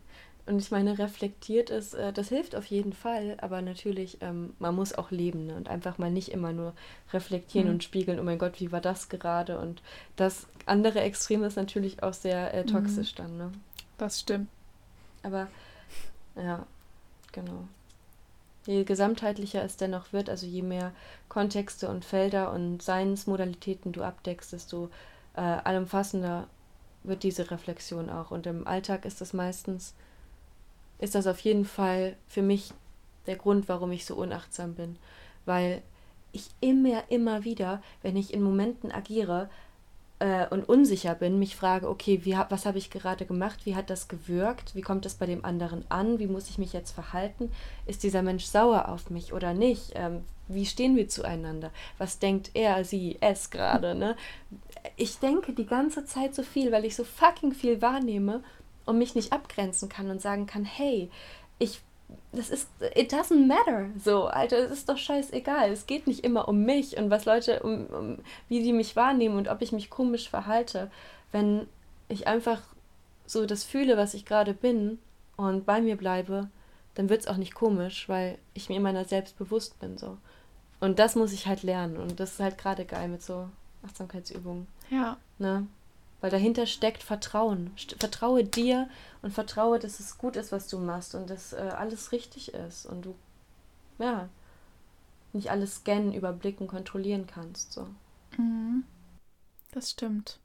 [0.50, 4.74] Und ich meine, reflektiert ist, äh, das hilft auf jeden Fall, aber natürlich, ähm, man
[4.74, 5.54] muss auch leben ne?
[5.54, 6.74] und einfach mal nicht immer nur
[7.14, 7.76] reflektieren mhm.
[7.76, 9.60] und spiegeln, oh mein Gott, wie war das gerade?
[9.60, 9.84] Und
[10.16, 13.18] das andere Extrem ist natürlich auch sehr äh, toxisch mhm.
[13.18, 13.52] dann, ne?
[14.00, 14.48] Das stimmt.
[15.22, 15.50] Aber
[16.36, 16.66] ja,
[17.32, 17.68] genau.
[18.66, 20.94] Je gesamtheitlicher es dennoch wird, also je mehr
[21.28, 24.90] Kontexte und Felder und Seinsmodalitäten du abdeckst, desto
[25.36, 26.48] äh, allumfassender
[27.04, 28.32] wird diese Reflexion auch.
[28.32, 29.94] Und im Alltag ist das meistens,
[31.00, 32.72] ist das auf jeden Fall für mich
[33.26, 34.98] der Grund, warum ich so unachtsam bin.
[35.46, 35.82] Weil
[36.32, 39.50] ich immer, immer wieder, wenn ich in Momenten agiere
[40.20, 43.66] äh, und unsicher bin, mich frage, okay, wie, was habe ich gerade gemacht?
[43.66, 44.76] Wie hat das gewirkt?
[44.76, 46.20] Wie kommt das bei dem anderen an?
[46.20, 47.52] Wie muss ich mich jetzt verhalten?
[47.88, 49.94] Ist dieser Mensch sauer auf mich oder nicht?
[49.96, 51.72] Ähm, wie stehen wir zueinander?
[51.98, 53.96] Was denkt er, sie, es gerade?
[53.96, 54.16] Ne?
[54.98, 58.44] Ich denke die ganze Zeit so viel, weil ich so fucking viel wahrnehme
[58.89, 61.10] und mich nicht abgrenzen kann und sagen kann, hey,
[61.60, 61.82] ich
[62.32, 63.89] das ist, it doesn't matter.
[64.04, 65.71] So, Alter, es ist doch scheißegal.
[65.71, 69.38] Es geht nicht immer um mich und was Leute, um, um wie die mich wahrnehmen
[69.38, 70.89] und ob ich mich komisch verhalte.
[71.32, 71.67] Wenn
[72.08, 72.62] ich einfach
[73.25, 74.99] so das fühle, was ich gerade bin
[75.38, 76.49] und bei mir bleibe,
[76.95, 79.97] dann wird es auch nicht komisch, weil ich mir meiner selbst bewusst bin.
[79.97, 80.17] So.
[80.80, 81.97] Und das muss ich halt lernen.
[81.97, 83.49] Und das ist halt gerade geil mit so
[83.86, 84.67] Achtsamkeitsübungen.
[84.89, 85.17] Ja.
[85.38, 85.67] Ne?
[86.21, 87.71] Weil dahinter steckt Vertrauen.
[87.97, 88.89] Vertraue dir
[89.21, 92.86] und vertraue, dass es gut ist, was du machst und dass äh, alles richtig ist
[92.86, 93.15] und du,
[93.99, 94.27] ja,
[95.34, 97.73] nicht alles scannen, überblicken, kontrollieren kannst.
[97.73, 97.88] So.
[98.38, 98.84] Mhm.
[99.71, 100.39] Das stimmt.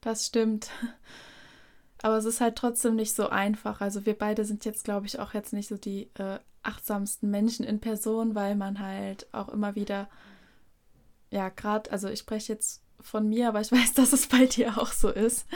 [0.00, 0.70] Das stimmt.
[2.02, 3.80] Aber es ist halt trotzdem nicht so einfach.
[3.80, 7.64] Also wir beide sind jetzt, glaube ich, auch jetzt nicht so die äh, achtsamsten Menschen
[7.64, 10.08] in Person, weil man halt auch immer wieder,
[11.30, 14.78] ja, gerade, also ich spreche jetzt von mir, aber ich weiß, dass es bei dir
[14.78, 15.46] auch so ist.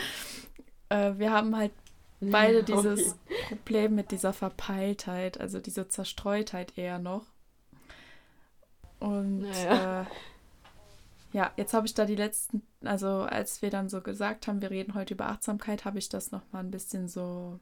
[0.88, 1.72] Äh, wir haben halt
[2.20, 3.44] beide dieses okay.
[3.48, 7.26] Problem mit dieser Verpeiltheit, also diese Zerstreutheit eher noch.
[9.00, 10.02] Und naja.
[10.02, 10.07] äh,
[11.33, 14.70] ja, jetzt habe ich da die letzten, also als wir dann so gesagt haben, wir
[14.70, 17.59] reden heute über Achtsamkeit, habe ich das nochmal ein bisschen so,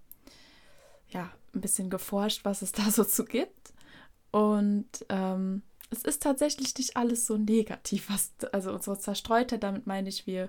[1.09, 3.73] ja, ein bisschen geforscht, was es da so zu gibt.
[4.33, 10.09] Und ähm, es ist tatsächlich nicht alles so negativ, was, also unsere Zerstreutheit, damit meine
[10.09, 10.48] ich, wir,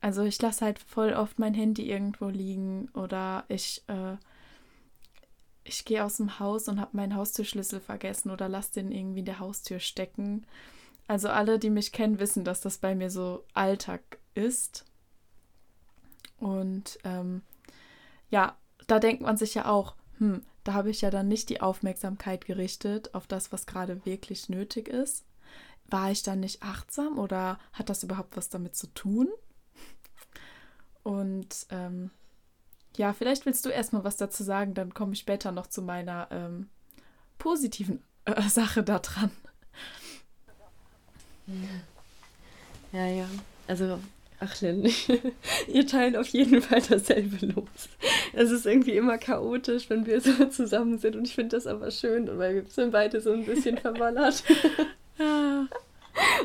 [0.00, 4.16] also ich lasse halt voll oft mein Handy irgendwo liegen oder ich, äh,
[5.62, 9.24] ich gehe aus dem Haus und habe meinen Haustürschlüssel vergessen oder lasse den irgendwie in
[9.26, 10.46] der Haustür stecken.
[11.06, 14.84] Also alle, die mich kennen, wissen, dass das bei mir so Alltag ist.
[16.38, 17.42] Und ähm,
[18.30, 18.56] ja,
[18.86, 22.44] da denkt man sich ja auch, hm, da habe ich ja dann nicht die Aufmerksamkeit
[22.46, 25.24] gerichtet auf das, was gerade wirklich nötig ist.
[25.86, 29.28] War ich dann nicht achtsam oder hat das überhaupt was damit zu tun?
[31.02, 32.10] Und ähm,
[32.96, 36.28] ja, vielleicht willst du erstmal was dazu sagen, dann komme ich später noch zu meiner
[36.30, 36.70] ähm,
[37.38, 39.30] positiven äh, Sache da dran.
[42.92, 43.28] Ja, ja.
[43.66, 43.98] Also,
[44.44, 44.90] ach Lynn,
[45.68, 47.88] ihr teilt auf jeden Fall dasselbe los.
[48.32, 51.90] Es ist irgendwie immer chaotisch, wenn wir so zusammen sind und ich finde das aber
[51.90, 54.42] schön, weil wir sind beide so ein bisschen verwallert.
[55.16, 55.68] Ja.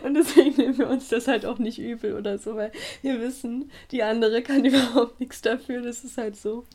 [0.03, 3.71] Und deswegen nehmen wir uns das halt auch nicht übel oder so, weil wir wissen,
[3.89, 5.81] die andere kann überhaupt nichts dafür.
[5.81, 6.65] Das ist halt so.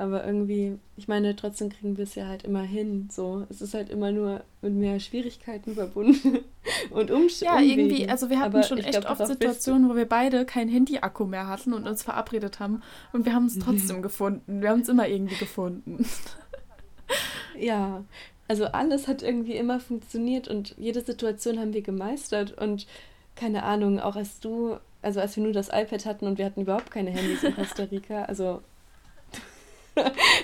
[0.00, 3.10] Aber irgendwie, ich meine, trotzdem kriegen wir es ja halt immer hin.
[3.12, 6.38] So, es ist halt immer nur mit mehr Schwierigkeiten verbunden
[6.90, 7.54] und Umständen.
[7.54, 10.70] Ja, irgendwie, also wir hatten Aber schon echt glaub, oft Situationen, wo wir beide kein
[10.70, 12.82] Handy-Akku mehr hatten und uns verabredet haben.
[13.12, 14.62] Und wir haben es trotzdem gefunden.
[14.62, 16.06] Wir haben es immer irgendwie gefunden.
[17.58, 18.02] ja,
[18.48, 22.56] also alles hat irgendwie immer funktioniert und jede Situation haben wir gemeistert.
[22.56, 22.86] Und
[23.36, 26.62] keine Ahnung, auch als du, also als wir nur das iPad hatten und wir hatten
[26.62, 28.62] überhaupt keine Handys in Costa Rica, also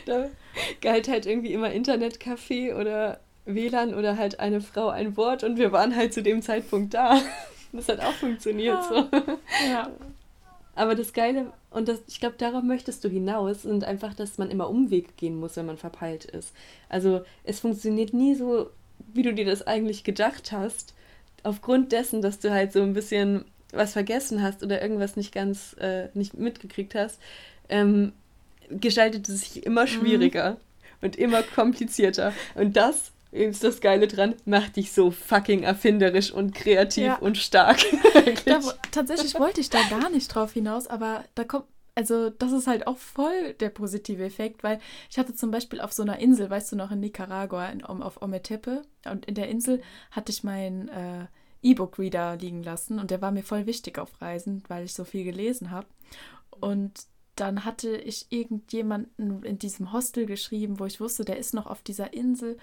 [0.07, 0.29] da
[0.81, 5.73] galt halt irgendwie immer Internetcafé oder WLAN oder halt eine Frau ein Wort und wir
[5.73, 7.21] waren halt zu dem Zeitpunkt da.
[7.73, 9.09] Das hat auch funktioniert so.
[9.71, 9.90] Ja.
[10.75, 14.51] Aber das Geile, und das, ich glaube, darauf möchtest du hinaus, sind einfach, dass man
[14.51, 16.55] immer Umwege gehen muss, wenn man verpeilt ist.
[16.88, 18.71] Also es funktioniert nie so,
[19.12, 20.95] wie du dir das eigentlich gedacht hast,
[21.42, 25.75] aufgrund dessen, dass du halt so ein bisschen was vergessen hast oder irgendwas nicht ganz
[25.81, 27.21] äh, nicht mitgekriegt hast.
[27.69, 28.12] Ähm,
[28.70, 29.88] gestaltet es sich immer mhm.
[29.88, 30.57] schwieriger mhm.
[31.02, 32.33] und immer komplizierter.
[32.55, 37.16] Und das ist das Geile dran, macht dich so fucking erfinderisch und kreativ ja.
[37.16, 37.79] und stark.
[38.44, 42.66] da, tatsächlich wollte ich da gar nicht drauf hinaus, aber da kommt, also das ist
[42.66, 46.48] halt auch voll der positive Effekt, weil ich hatte zum Beispiel auf so einer Insel,
[46.48, 50.88] weißt du noch, in Nicaragua, in, auf Ometepe, und in der Insel hatte ich meinen
[50.88, 51.26] äh,
[51.62, 55.24] E-Book-Reader liegen lassen und der war mir voll wichtig auf Reisen, weil ich so viel
[55.24, 55.87] gelesen habe.
[56.50, 56.92] Und
[57.37, 61.83] dann hatte ich irgendjemanden in diesem Hostel geschrieben, wo ich wusste, der ist noch auf
[61.83, 62.57] dieser Insel.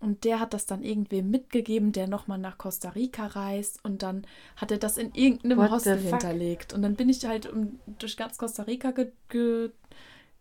[0.00, 3.80] Und der hat das dann irgendwem mitgegeben, der nochmal nach Costa Rica reist.
[3.84, 6.72] Und dann hat er das in irgendeinem What Hostel hinterlegt.
[6.72, 9.70] Und dann bin ich halt um, durch ganz Costa Rica ge, ge,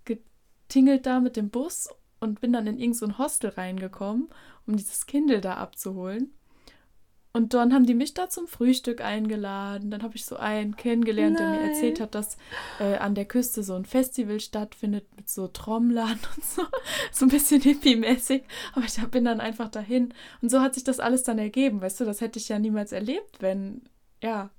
[0.05, 4.29] getingelt da mit dem Bus und bin dann in irgendein so Hostel reingekommen,
[4.67, 6.33] um dieses Kindle da abzuholen.
[7.36, 9.89] Und dann haben die mich da zum Frühstück eingeladen.
[9.89, 11.52] Dann habe ich so einen kennengelernt, Nein.
[11.52, 12.38] der mir erzählt hat, dass
[12.80, 16.62] äh, an der Küste so ein Festival stattfindet mit so Trommlern und so.
[17.12, 18.43] So ein bisschen hippie-mäßig.
[18.74, 20.13] Aber ich bin dann einfach dahin.
[20.43, 21.82] Und so hat sich das alles dann ergeben.
[21.82, 23.82] Weißt du, das hätte ich ja niemals erlebt, wenn,
[24.22, 24.52] ja.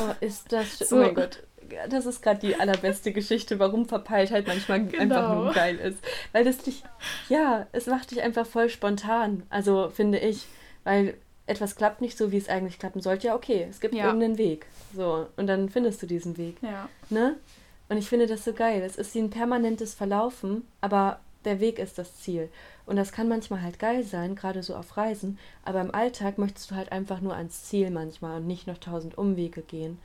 [0.00, 0.78] Oh, ist das.
[0.80, 0.96] So.
[0.96, 1.44] Oh mein Gott.
[1.90, 5.00] Das ist gerade die allerbeste Geschichte, warum Verpeiltheit manchmal genau.
[5.00, 5.98] einfach nur geil ist.
[6.32, 6.82] Weil das dich,
[7.28, 9.44] ja, es macht dich einfach voll spontan.
[9.48, 10.44] Also finde ich.
[10.84, 11.14] Weil
[11.46, 14.06] etwas klappt nicht so, wie es eigentlich klappen sollte, ja, okay, es gibt ja.
[14.06, 14.66] irgendeinen Weg.
[14.94, 16.56] So, und dann findest du diesen Weg.
[16.62, 16.88] Ja.
[17.10, 17.36] Ne?
[17.88, 18.82] Und ich finde das so geil.
[18.82, 22.48] Es ist wie ein permanentes Verlaufen, aber der Weg ist das Ziel.
[22.86, 25.38] Und das kann manchmal halt geil sein, gerade so auf Reisen.
[25.64, 29.18] Aber im Alltag möchtest du halt einfach nur ans Ziel manchmal und nicht noch tausend
[29.18, 29.98] Umwege gehen.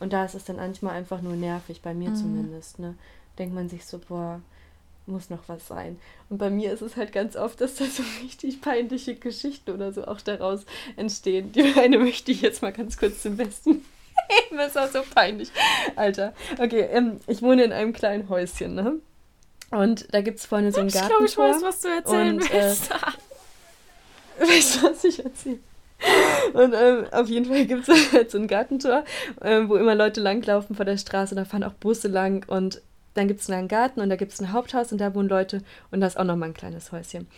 [0.00, 2.16] Und da ist es dann manchmal einfach nur nervig, bei mir mhm.
[2.16, 2.78] zumindest.
[2.78, 2.94] Ne?
[3.38, 4.40] Denkt man sich so, boah,
[5.06, 5.98] muss noch was sein.
[6.30, 9.92] Und bei mir ist es halt ganz oft, dass da so richtig peinliche Geschichten oder
[9.92, 10.64] so auch daraus
[10.96, 11.52] entstehen.
[11.52, 13.84] Die eine möchte ich jetzt mal ganz kurz zum Besten
[14.56, 15.50] das war so peinlich.
[15.96, 16.34] Alter.
[16.58, 19.00] Okay, ähm, ich wohne in einem kleinen Häuschen, ne?
[19.70, 21.24] Und da gibt es vorne so ein Gartentor.
[21.24, 22.90] Ich glaube, ich weiß, was du erzählen und, willst.
[22.90, 25.58] Äh, weißt du, was ich erzähle?
[26.52, 29.04] Und ähm, auf jeden Fall gibt es halt so ein Gartentor,
[29.40, 31.34] äh, wo immer Leute langlaufen vor der Straße.
[31.34, 32.44] Da fahren auch Busse lang.
[32.48, 32.82] Und
[33.14, 35.62] dann gibt es einen Garten und da gibt es ein Haupthaus und da wohnen Leute.
[35.90, 37.28] Und da ist auch nochmal ein kleines Häuschen.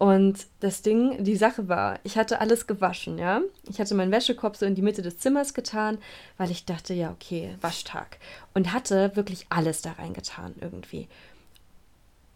[0.00, 3.42] Und das Ding, die Sache war, ich hatte alles gewaschen, ja.
[3.68, 5.98] Ich hatte meinen Wäschekorb so in die Mitte des Zimmers getan,
[6.38, 8.16] weil ich dachte, ja, okay, Waschtag.
[8.54, 11.06] Und hatte wirklich alles da reingetan irgendwie.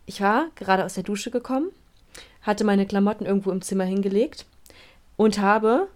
[0.04, 1.70] Ich war gerade aus der Dusche gekommen,
[2.42, 4.44] hatte meine Klamotten irgendwo im Zimmer hingelegt
[5.16, 5.88] und habe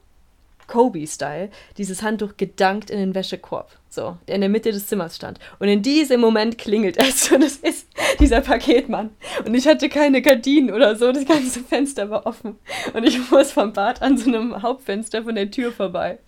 [0.68, 5.40] Kobe-Style dieses Handtuch gedankt in den Wäschekorb, so, der in der Mitte des Zimmers stand.
[5.58, 7.88] Und in diesem Moment klingelt es und es ist
[8.20, 9.10] dieser Paketmann.
[9.44, 12.56] Und ich hatte keine Gardinen oder so, das ganze Fenster war offen.
[12.94, 16.18] Und ich muss vom Bad an so einem Hauptfenster von der Tür vorbei.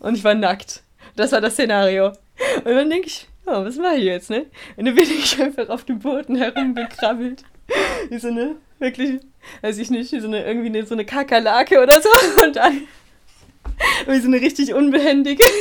[0.00, 0.82] Und ich war nackt.
[1.16, 2.08] Das war das Szenario.
[2.64, 4.46] Und dann denke ich, oh, was mache ich jetzt, ne?
[4.76, 7.44] Und dann bin ich einfach auf dem Boden herumgekrabbelt.
[8.08, 9.20] Wie so eine, wirklich,
[9.62, 12.08] weiß ich nicht, so eine, irgendwie so eine Kakerlake oder so.
[12.44, 12.82] Und dann
[14.06, 15.44] wie so eine richtig unbehändige.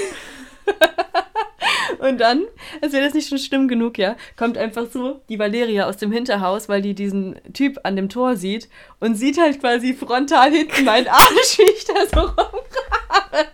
[2.00, 2.46] Und dann,
[2.82, 6.12] als wäre das nicht schon schlimm genug, ja, kommt einfach so die Valeria aus dem
[6.12, 10.86] Hinterhaus, weil die diesen Typ an dem Tor sieht und sieht halt quasi frontal hinten
[10.86, 13.50] meinen Arsch, wie ich da so rumgrabe.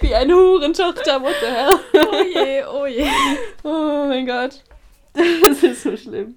[0.00, 1.72] wie eine Hurentochter, what the hell.
[1.94, 3.06] Oh je, oh je.
[3.64, 4.62] Oh mein Gott.
[5.44, 6.36] Das ist so schlimm.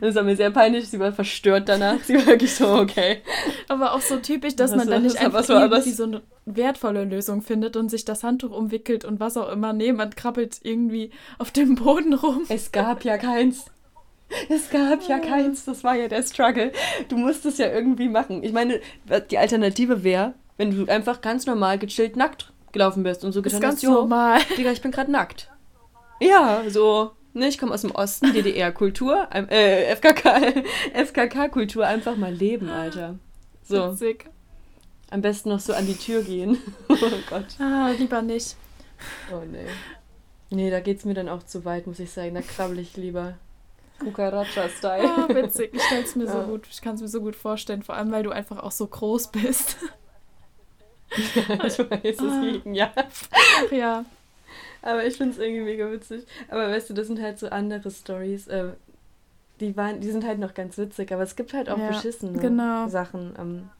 [0.00, 2.00] Das war mir sehr peinlich, sie war verstört danach.
[2.04, 3.22] Sie war wirklich so, okay.
[3.68, 7.42] Aber auch so typisch, dass was man dann nicht einfach irgendwie so eine wertvolle Lösung
[7.42, 9.72] findet und sich das Handtuch umwickelt und was auch immer.
[9.72, 12.42] Nee, man krabbelt irgendwie auf dem Boden rum.
[12.48, 13.66] Es gab ja keins.
[14.48, 15.64] Es gab ja keins.
[15.64, 16.72] Das war ja der Struggle.
[17.08, 18.42] Du musst es ja irgendwie machen.
[18.42, 18.80] Ich meine,
[19.30, 23.64] die Alternative wäre, wenn du einfach ganz normal gechillt nackt gelaufen bist und so getan
[23.64, 24.40] hast, normal.
[24.58, 25.48] Digga, ich bin gerade nackt.
[26.20, 30.62] Ja, so Ne, ich komme aus dem Osten, DDR-Kultur, äh, FKK,
[30.94, 33.18] FKK-Kultur, einfach mal leben, Alter.
[33.64, 33.92] So.
[33.92, 34.30] Witzig.
[35.10, 36.58] Am besten noch so an die Tür gehen.
[36.88, 36.96] oh
[37.28, 37.46] Gott.
[37.58, 38.56] Ah, lieber nicht.
[39.32, 39.66] Oh nee.
[40.50, 42.34] Nee, da geht's mir dann auch zu weit, muss ich sagen.
[42.34, 43.34] Da krabbel ich lieber.
[43.98, 45.10] Kukaracha-Style.
[45.10, 45.74] Ah, witzig.
[45.74, 46.32] Ich stell's mir ja.
[46.32, 48.72] so gut, ich kann es mir so gut vorstellen, vor allem weil du einfach auch
[48.72, 49.76] so groß bist.
[51.34, 52.40] ja, ich weiß, es ah.
[52.40, 52.92] ging, ja.
[52.94, 54.04] Ach ja.
[54.84, 56.26] Aber ich finde es irgendwie mega witzig.
[56.50, 58.46] Aber weißt du, das sind halt so andere Stories.
[58.48, 58.72] Äh,
[59.58, 62.86] die, die sind halt noch ganz witzig, aber es gibt halt auch ja, beschissene genau.
[62.88, 63.34] Sachen.
[63.38, 63.70] Ähm,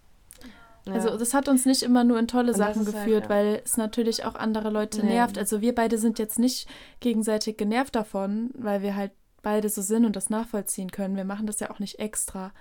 [0.86, 0.94] ja.
[0.94, 3.36] Also das hat uns nicht immer nur in tolle Und Sachen halt, geführt, halt, ja.
[3.36, 5.12] weil es natürlich auch andere Leute nee.
[5.12, 5.36] nervt.
[5.36, 6.68] Also wir beide sind jetzt nicht
[7.00, 9.12] gegenseitig genervt davon, weil wir halt
[9.42, 11.16] beide so sind und das nachvollziehen können.
[11.16, 12.52] Wir machen das ja auch nicht extra.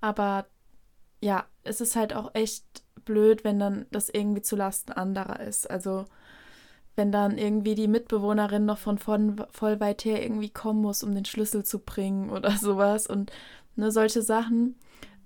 [0.00, 0.46] Aber
[1.20, 2.64] ja, es ist halt auch echt
[3.04, 5.68] blöd, wenn dann das irgendwie zu Lasten anderer ist.
[5.68, 6.04] Also
[6.98, 11.14] wenn dann irgendwie die Mitbewohnerin noch von, von voll weit her irgendwie kommen muss, um
[11.14, 13.32] den Schlüssel zu bringen oder sowas und
[13.76, 14.74] ne, solche Sachen.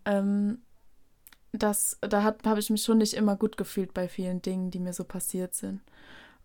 [0.05, 0.59] Ähm,
[1.53, 4.93] das, da habe ich mich schon nicht immer gut gefühlt bei vielen Dingen, die mir
[4.93, 5.81] so passiert sind.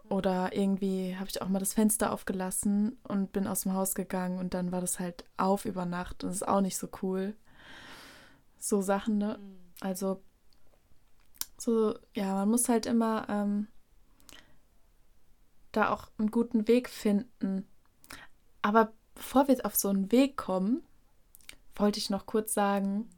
[0.10, 4.40] Oder irgendwie habe ich auch mal das Fenster aufgelassen und bin aus dem Haus gegangen
[4.40, 7.36] und dann war das halt auf über Nacht und das ist auch nicht so cool.
[8.58, 9.38] So Sachen, ne?
[9.40, 9.58] Mhm.
[9.82, 10.22] Also,
[11.58, 13.68] so, ja, man muss halt immer ähm,
[15.78, 17.68] da auch einen guten Weg finden.
[18.62, 20.82] Aber bevor wir auf so einen Weg kommen,
[21.76, 23.10] wollte ich noch kurz sagen,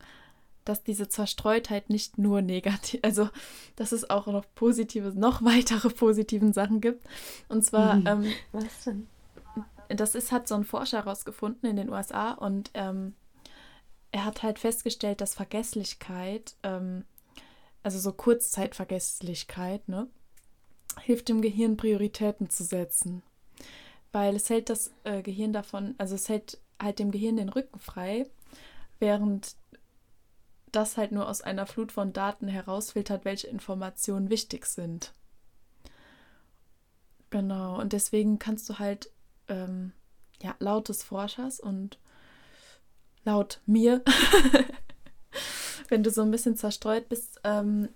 [0.66, 3.30] dass diese Zerstreutheit nicht nur negativ, also
[3.76, 7.06] dass es auch noch positive, noch weitere positiven Sachen gibt.
[7.48, 8.08] Und zwar, mhm.
[8.08, 9.08] ähm, was denn?
[9.88, 13.16] Das ist, hat so ein Forscher herausgefunden in den USA und ähm,
[14.12, 17.06] er hat halt festgestellt, dass Vergesslichkeit, ähm,
[17.82, 20.08] also so Kurzzeitvergesslichkeit, ne,
[21.02, 23.24] hilft dem Gehirn Prioritäten zu setzen.
[24.12, 27.80] Weil es hält das äh, Gehirn davon, also es hält halt dem Gehirn den Rücken
[27.80, 28.26] frei,
[29.00, 29.56] während
[30.72, 35.14] das halt nur aus einer Flut von Daten herausfiltert, welche Informationen wichtig sind.
[37.30, 39.12] Genau, und deswegen kannst du halt,
[39.48, 39.94] ähm,
[40.42, 42.00] ja, laut des Forschers und
[43.24, 44.04] laut mir,
[45.90, 47.90] wenn du so ein bisschen zerstreut bist, ähm,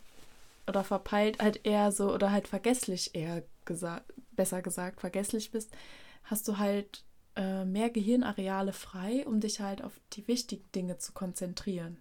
[0.68, 5.72] oder verpeilt halt eher so oder halt vergesslich eher gesagt, besser gesagt, vergesslich bist,
[6.24, 7.04] hast du halt
[7.36, 11.98] äh, mehr Gehirnareale frei, um dich halt auf die wichtigen Dinge zu konzentrieren.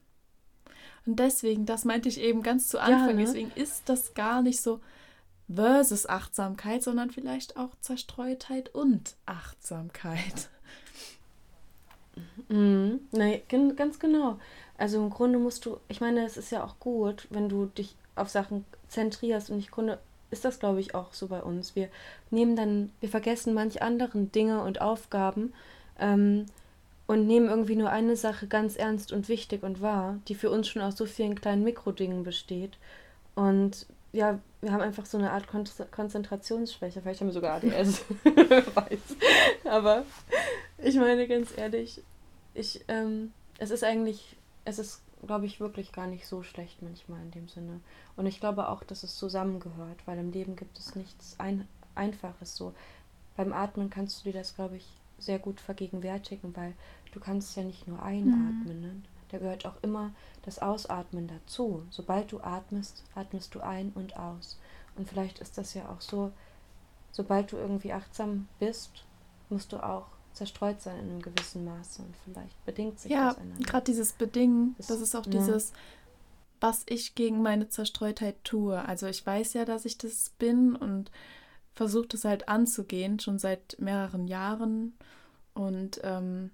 [1.06, 3.24] Und deswegen, das meinte ich eben ganz zu Anfang, ja, ne?
[3.24, 4.80] deswegen ist das gar nicht so
[5.52, 10.48] versus Achtsamkeit, sondern vielleicht auch Zerstreutheit und Achtsamkeit.
[12.48, 13.00] Mhm.
[13.12, 14.38] Nee, ganz genau.
[14.76, 17.96] Also im Grunde musst du, ich meine, es ist ja auch gut, wenn du dich
[18.14, 19.98] auf Sachen zentrierst und ich Grunde
[20.30, 21.76] ist das, glaube ich, auch so bei uns.
[21.76, 21.88] Wir
[22.30, 25.52] nehmen dann, wir vergessen manch anderen Dinge und Aufgaben
[25.98, 26.46] ähm,
[27.06, 30.68] und nehmen irgendwie nur eine Sache ganz ernst und wichtig und wahr, die für uns
[30.68, 32.78] schon aus so vielen kleinen Mikrodingen besteht.
[33.34, 37.02] Und ja, wir haben einfach so eine Art Kon Konzentrationsschwäche.
[37.02, 38.04] Vielleicht haben wir sogar ADS.
[38.24, 39.16] weiß.
[39.64, 40.04] Aber
[40.78, 42.02] ich meine ganz ehrlich,
[42.54, 47.20] ich, ähm, es ist eigentlich, es ist glaube ich, wirklich gar nicht so schlecht manchmal
[47.22, 47.80] in dem Sinne.
[48.16, 52.56] Und ich glaube auch, dass es zusammengehört, weil im Leben gibt es nichts Ein Einfaches
[52.56, 52.74] so.
[53.36, 54.86] Beim Atmen kannst du dir das, glaube ich,
[55.18, 56.74] sehr gut vergegenwärtigen, weil
[57.12, 58.76] du kannst ja nicht nur einatmen.
[58.76, 58.82] Mhm.
[58.82, 59.02] Ne?
[59.28, 60.10] Da gehört auch immer
[60.42, 61.84] das Ausatmen dazu.
[61.90, 64.58] Sobald du atmest, atmest du ein und aus.
[64.96, 66.32] Und vielleicht ist das ja auch so,
[67.12, 69.04] sobald du irgendwie achtsam bist,
[69.48, 73.36] musst du auch zerstreut sein in einem gewissen Maße und vielleicht bedingt sich ja, das
[73.36, 75.32] Ja, gerade dieses Bedingen, das, das ist auch ja.
[75.32, 75.72] dieses,
[76.60, 78.82] was ich gegen meine Zerstreutheit tue.
[78.84, 81.10] Also ich weiß ja, dass ich das bin und
[81.74, 84.94] versuche das halt anzugehen, schon seit mehreren Jahren.
[85.54, 86.50] Und ähm,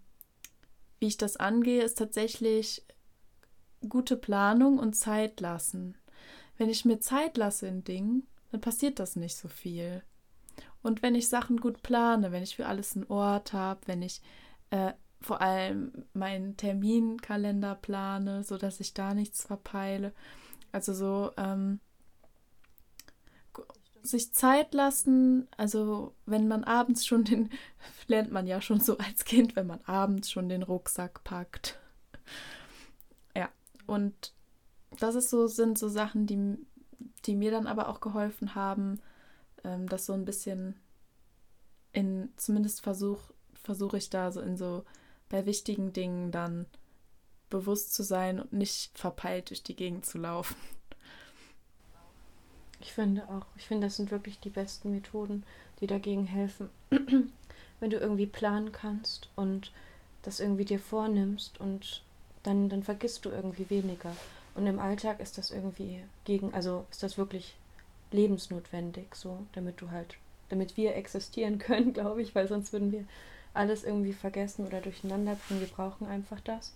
[0.98, 2.84] wie ich das angehe, ist tatsächlich
[3.88, 5.96] gute Planung und Zeit lassen.
[6.56, 10.02] Wenn ich mir Zeit lasse in Dingen, dann passiert das nicht so viel.
[10.88, 14.22] Und wenn ich Sachen gut plane, wenn ich für alles einen Ort habe, wenn ich
[14.70, 20.14] äh, vor allem meinen Terminkalender plane, sodass ich da nichts verpeile.
[20.72, 21.80] Also so ähm,
[24.00, 27.50] sich Zeit lassen, also wenn man abends schon den,
[28.06, 31.78] lernt man ja schon so als Kind, wenn man abends schon den Rucksack packt.
[33.36, 33.50] Ja,
[33.86, 34.32] und
[34.98, 36.56] das ist so, sind so Sachen, die,
[37.26, 39.02] die mir dann aber auch geholfen haben,
[39.68, 40.74] ähm, das so ein bisschen
[41.92, 44.84] in, zumindest versuche versuch ich da so in so
[45.28, 46.64] bei wichtigen Dingen dann
[47.50, 50.56] bewusst zu sein und nicht verpeilt durch die Gegend zu laufen.
[52.80, 55.44] Ich finde auch, ich finde, das sind wirklich die besten Methoden,
[55.80, 56.70] die dagegen helfen.
[57.80, 59.72] Wenn du irgendwie planen kannst und
[60.22, 62.02] das irgendwie dir vornimmst und
[62.42, 64.16] dann, dann vergisst du irgendwie weniger.
[64.54, 67.56] Und im Alltag ist das irgendwie gegen, also ist das wirklich
[68.10, 70.16] lebensnotwendig, so, damit du halt,
[70.48, 73.04] damit wir existieren können, glaube ich, weil sonst würden wir
[73.54, 75.60] alles irgendwie vergessen oder durcheinander bringen.
[75.60, 76.72] Wir brauchen einfach das.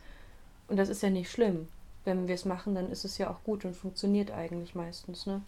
[0.69, 1.69] Und das ist ja nicht schlimm.
[2.05, 5.43] Wenn wir es machen, dann ist es ja auch gut und funktioniert eigentlich meistens, ne?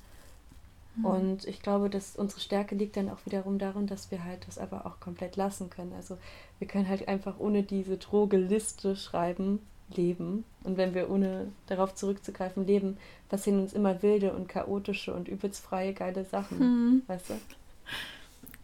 [0.96, 1.04] Mhm.
[1.04, 4.58] Und ich glaube, dass unsere Stärke liegt dann auch wiederum darin, dass wir halt das
[4.58, 5.92] aber auch komplett lassen können.
[5.94, 6.18] Also
[6.58, 9.60] wir können halt einfach ohne diese Drogeliste schreiben,
[9.90, 10.44] leben.
[10.62, 12.96] Und wenn wir ohne darauf zurückzugreifen leben,
[13.28, 16.58] passieren uns immer wilde und chaotische und übelst freie, geile Sachen.
[16.58, 17.02] Mhm.
[17.06, 17.34] Weißt du?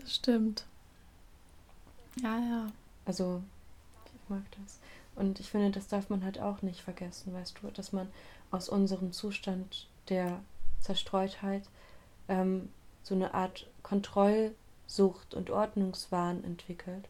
[0.01, 0.65] Das stimmt.
[2.23, 2.67] Ja, ja.
[3.05, 3.43] Also,
[4.07, 4.79] ich mag das.
[5.17, 8.09] Und ich finde, das darf man halt auch nicht vergessen, weißt du, dass man
[8.51, 10.41] aus unserem Zustand der
[10.81, 11.65] Zerstreutheit
[12.29, 12.71] ähm,
[13.03, 17.09] so eine Art Kontrollsucht und Ordnungswahn entwickelt,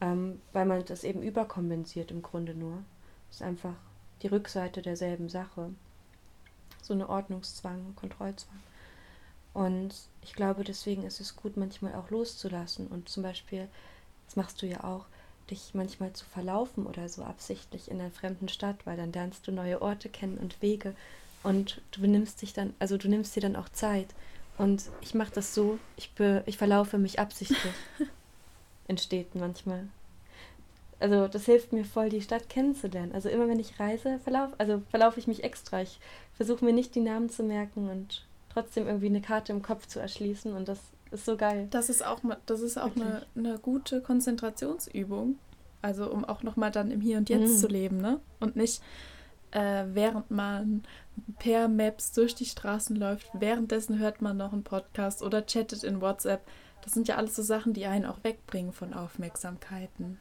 [0.00, 2.82] ähm, weil man das eben überkompensiert im Grunde nur.
[3.30, 3.74] Ist einfach
[4.22, 5.72] die Rückseite derselben Sache.
[6.82, 8.60] So eine Ordnungszwang, Kontrollzwang.
[9.52, 13.68] Und ich glaube, deswegen ist es gut, manchmal auch loszulassen und zum Beispiel,
[14.26, 15.06] das machst du ja auch,
[15.50, 19.52] dich manchmal zu verlaufen oder so absichtlich in einer fremden Stadt, weil dann lernst du
[19.52, 20.94] neue Orte kennen und Wege
[21.42, 24.14] und du benimmst dich dann, also du nimmst dir dann auch Zeit.
[24.58, 27.74] Und ich mache das so, ich, be, ich verlaufe mich absichtlich
[28.88, 29.88] in Städten manchmal
[31.00, 33.12] also das hilft mir voll, die Stadt kennenzulernen.
[33.12, 35.82] Also immer wenn ich reise, verlaufe, also verlaufe ich mich extra.
[35.82, 35.98] Ich
[36.34, 39.98] versuche mir nicht die Namen zu merken und trotzdem irgendwie eine Karte im Kopf zu
[39.98, 40.78] erschließen und das
[41.10, 41.68] ist so geil.
[41.70, 45.38] Das ist auch, das ist auch eine, eine gute Konzentrationsübung.
[45.82, 47.56] Also um auch nochmal dann im Hier und Jetzt mhm.
[47.56, 48.20] zu leben, ne?
[48.38, 48.82] Und nicht
[49.52, 50.82] äh, während man
[51.38, 56.00] per Maps durch die Straßen läuft, währenddessen hört man noch einen Podcast oder chattet in
[56.00, 56.42] WhatsApp.
[56.82, 60.18] Das sind ja alles so Sachen, die einen auch wegbringen von Aufmerksamkeiten.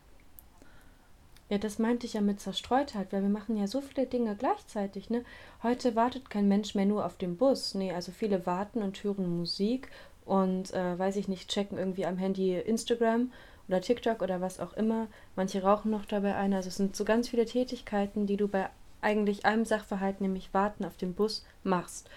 [1.50, 5.10] Ja, das meinte ich ja mit Zerstreutheit, weil wir machen ja so viele Dinge gleichzeitig,
[5.10, 5.26] ne?
[5.64, 7.74] Heute wartet kein Mensch mehr nur auf den Bus.
[7.74, 9.89] Nee, also viele warten und hören Musik
[10.26, 13.32] und, äh, weiß ich nicht, checken irgendwie am Handy Instagram
[13.68, 15.08] oder TikTok oder was auch immer.
[15.36, 16.54] Manche rauchen noch dabei ein.
[16.54, 18.70] Also es sind so ganz viele Tätigkeiten, die du bei
[19.02, 22.10] eigentlich einem Sachverhalt, nämlich warten auf den Bus, machst.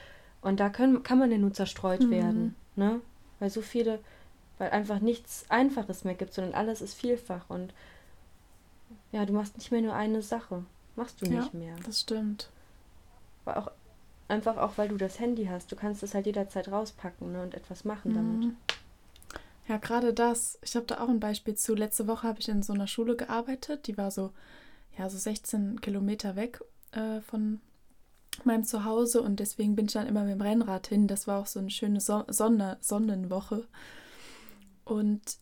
[0.42, 2.10] Und da können, kann man ja nur zerstreut mhm.
[2.10, 3.00] werden, ne?
[3.38, 3.98] Weil so viele
[4.62, 7.74] weil einfach nichts Einfaches mehr gibt, sondern alles ist vielfach und
[9.12, 10.64] ja, du machst nicht mehr nur eine Sache.
[10.96, 11.76] Machst du nicht ja, mehr.
[11.86, 12.50] Das stimmt.
[13.44, 13.70] Aber auch
[14.28, 15.70] einfach auch, weil du das Handy hast.
[15.70, 18.46] Du kannst es halt jederzeit rauspacken ne, und etwas machen damit.
[18.46, 18.56] Mhm.
[19.68, 20.58] Ja, gerade das.
[20.62, 21.74] Ich habe da auch ein Beispiel zu.
[21.74, 23.86] Letzte Woche habe ich in so einer Schule gearbeitet.
[23.86, 24.32] Die war so,
[24.98, 27.60] ja, so 16 Kilometer weg äh, von
[28.44, 31.06] meinem Zuhause und deswegen bin ich dann immer mit dem Rennrad hin.
[31.06, 33.66] Das war auch so eine schöne so Sonne Sonnenwoche.
[34.84, 35.38] Und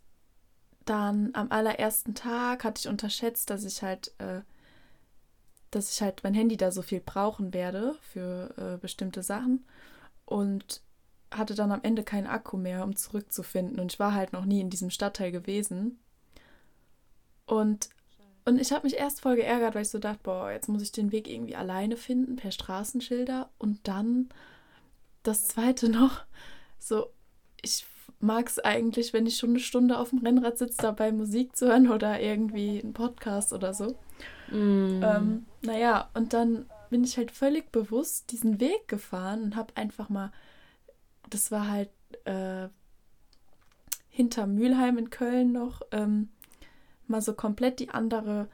[0.91, 4.41] dann am allerersten Tag hatte ich unterschätzt, dass ich halt, äh,
[5.71, 9.65] dass ich halt mein Handy da so viel brauchen werde für äh, bestimmte Sachen.
[10.25, 10.83] Und
[11.31, 13.79] hatte dann am Ende keinen Akku mehr, um zurückzufinden.
[13.79, 16.01] Und ich war halt noch nie in diesem Stadtteil gewesen.
[17.47, 17.91] Und,
[18.45, 20.91] und ich habe mich erst voll geärgert, weil ich so dachte, boah, jetzt muss ich
[20.91, 23.49] den Weg irgendwie alleine finden, per Straßenschilder.
[23.59, 24.29] Und dann
[25.23, 26.25] das zweite noch,
[26.81, 27.11] so,
[27.63, 27.87] ich
[28.21, 31.69] mag es eigentlich, wenn ich schon eine Stunde auf dem Rennrad sitze, dabei Musik zu
[31.69, 33.97] hören oder irgendwie einen Podcast oder so.
[34.51, 35.03] Mm.
[35.03, 40.09] Ähm, naja, und dann bin ich halt völlig bewusst diesen Weg gefahren und habe einfach
[40.09, 40.33] mal
[41.31, 41.91] das war halt
[42.25, 42.69] äh,
[44.09, 46.29] hinter Mülheim in Köln noch, ähm,
[47.07, 48.49] mal so komplett die andere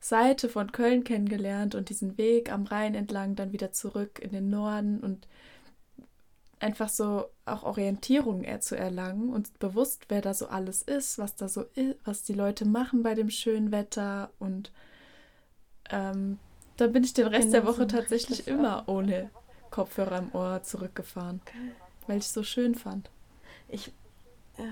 [0.00, 4.48] Seite von Köln kennengelernt und diesen Weg am Rhein entlang dann wieder zurück in den
[4.48, 5.28] Norden und
[6.60, 11.48] einfach so auch Orientierung zu erlangen und bewusst, wer da so alles ist, was da
[11.48, 14.70] so ist, was die Leute machen bei dem schönen Wetter und
[15.90, 16.38] ähm,
[16.76, 19.30] dann bin ich den Rest genau der Woche so tatsächlich immer ohne
[19.70, 21.40] Kopfhörer im Ohr zurückgefahren.
[21.46, 21.72] Okay
[22.10, 23.08] weil ich es so schön fand.
[23.68, 23.92] Ich,
[24.58, 24.64] ja,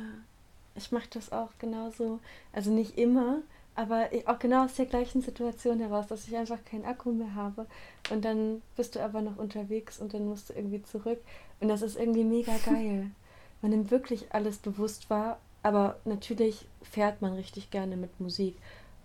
[0.74, 2.18] ich mache das auch genauso.
[2.53, 3.43] Also nicht immer,
[3.78, 7.66] aber auch genau aus der gleichen Situation heraus, dass ich einfach keinen Akku mehr habe.
[8.10, 11.18] Und dann bist du aber noch unterwegs und dann musst du irgendwie zurück.
[11.60, 13.10] Und das ist irgendwie mega geil.
[13.62, 18.54] Man nimmt wirklich alles bewusst wahr, aber natürlich fährt man richtig gerne mit Musik.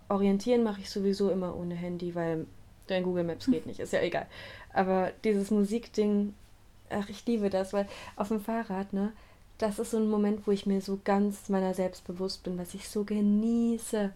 [0.08, 2.46] Orientieren mache ich sowieso immer ohne Handy, weil
[2.86, 4.26] dein Google Maps geht nicht, ist ja egal.
[4.72, 6.34] Aber dieses Musikding
[6.90, 9.12] ach, ich liebe das, weil auf dem Fahrrad, ne,
[9.58, 12.74] das ist so ein Moment, wo ich mir so ganz meiner selbst bewusst bin, was
[12.74, 14.12] ich so genieße.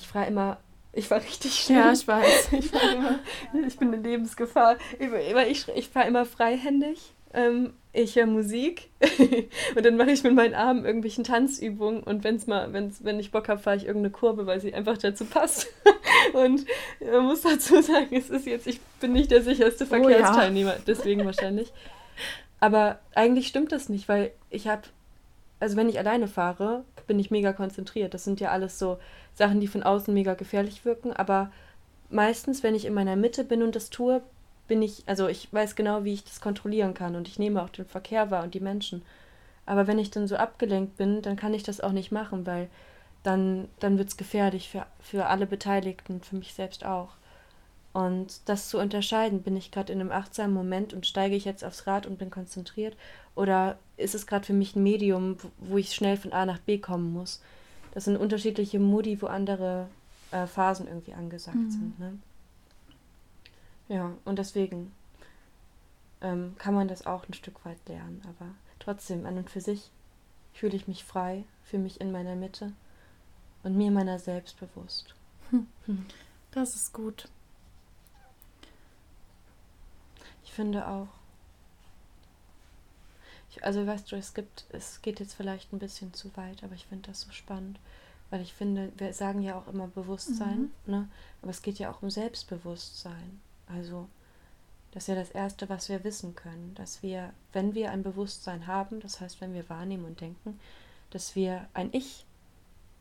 [0.00, 0.58] Ich fahre immer,
[0.92, 1.78] ich war richtig schnell.
[1.78, 2.48] Ja, ich weiß.
[2.52, 3.20] Ich, immer,
[3.66, 4.76] ich bin in Lebensgefahr.
[4.98, 7.14] Ich, ich fahre immer freihändig.
[7.32, 8.88] Ähm, ich höre Musik
[9.76, 13.30] und dann mache ich mit meinen Armen irgendwelchen Tanzübungen und wenn's mal, wenn's, wenn ich
[13.30, 15.68] Bock habe, fahre ich irgendeine Kurve, weil sie einfach dazu passt.
[16.32, 16.66] und
[17.00, 20.82] man muss dazu sagen, es ist jetzt, ich bin nicht der sicherste Verkehrsteilnehmer, oh ja.
[20.86, 21.72] deswegen wahrscheinlich.
[22.58, 24.82] Aber eigentlich stimmt das nicht, weil ich habe,
[25.60, 28.14] also wenn ich alleine fahre, bin ich mega konzentriert.
[28.14, 29.00] Das sind ja alles so
[29.34, 31.12] Sachen, die von außen mega gefährlich wirken.
[31.12, 31.50] Aber
[32.08, 34.22] meistens, wenn ich in meiner Mitte bin und das tue,
[34.68, 37.68] bin ich, also ich weiß genau, wie ich das kontrollieren kann und ich nehme auch
[37.70, 39.02] den Verkehr wahr und die Menschen.
[39.66, 42.68] Aber wenn ich dann so abgelenkt bin, dann kann ich das auch nicht machen, weil
[43.24, 47.08] dann, dann wird es gefährlich für, für alle Beteiligten, für mich selbst auch.
[47.92, 51.64] Und das zu unterscheiden, bin ich gerade in einem achtsamen Moment und steige ich jetzt
[51.64, 52.96] aufs Rad und bin konzentriert
[53.34, 56.78] oder ist es gerade für mich ein Medium, wo ich schnell von A nach B
[56.78, 57.42] kommen muss?
[57.92, 59.88] Das sind unterschiedliche Modi, wo andere
[60.30, 61.70] äh, Phasen irgendwie angesagt mhm.
[61.70, 61.98] sind.
[61.98, 62.18] Ne?
[63.88, 64.92] Ja, und deswegen
[66.20, 69.90] ähm, kann man das auch ein Stück weit lernen, aber trotzdem, an und für sich
[70.52, 72.72] fühle ich mich frei, fühle mich in meiner Mitte
[73.62, 75.14] und mir meiner selbst bewusst.
[75.50, 75.66] Hm.
[75.86, 76.06] Hm.
[76.52, 77.28] Das ist gut.
[80.50, 81.06] Ich finde auch.
[83.50, 86.74] Ich, also weißt du, es gibt, es geht jetzt vielleicht ein bisschen zu weit, aber
[86.74, 87.78] ich finde das so spannend,
[88.30, 90.92] weil ich finde, wir sagen ja auch immer Bewusstsein, mhm.
[90.92, 91.08] ne?
[91.40, 93.40] Aber es geht ja auch um Selbstbewusstsein.
[93.68, 94.08] Also
[94.90, 98.66] das ist ja das Erste, was wir wissen können, dass wir, wenn wir ein Bewusstsein
[98.66, 100.58] haben, das heißt, wenn wir wahrnehmen und denken,
[101.10, 102.26] dass wir ein Ich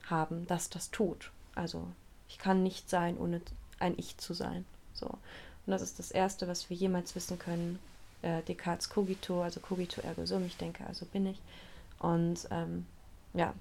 [0.05, 1.31] haben, das das tut.
[1.55, 1.87] Also
[2.27, 3.41] ich kann nicht sein, ohne
[3.79, 4.65] ein Ich zu sein.
[4.93, 5.17] So.
[5.69, 7.77] Und das ist das Erste, was wir jemals wissen können.
[8.23, 11.39] Äh, Descartes cogito, also cogito ergo sum, ich denke, also bin ich.
[11.99, 12.87] Und ähm,
[13.35, 13.53] ja,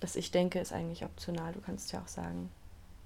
[0.00, 1.52] dass ich denke, ist eigentlich optional.
[1.52, 2.50] Du kannst ja auch sagen.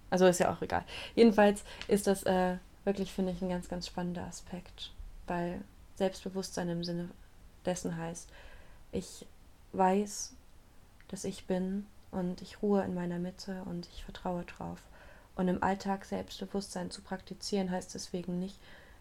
[0.08, 0.82] Also ist ja auch egal.
[1.14, 2.56] Jedenfalls ist das äh,
[2.86, 4.90] wirklich, finde ich, ein ganz, ganz spannender Aspekt,
[5.26, 5.60] weil
[5.96, 7.10] Selbstbewusstsein im Sinne
[7.66, 8.30] dessen heißt,
[8.92, 9.26] ich
[9.74, 10.32] weiß,
[11.08, 14.78] dass ich bin und ich ruhe in meiner Mitte und ich vertraue drauf.
[15.38, 18.58] Und im Alltag Selbstbewusstsein zu praktizieren heißt deswegen nicht,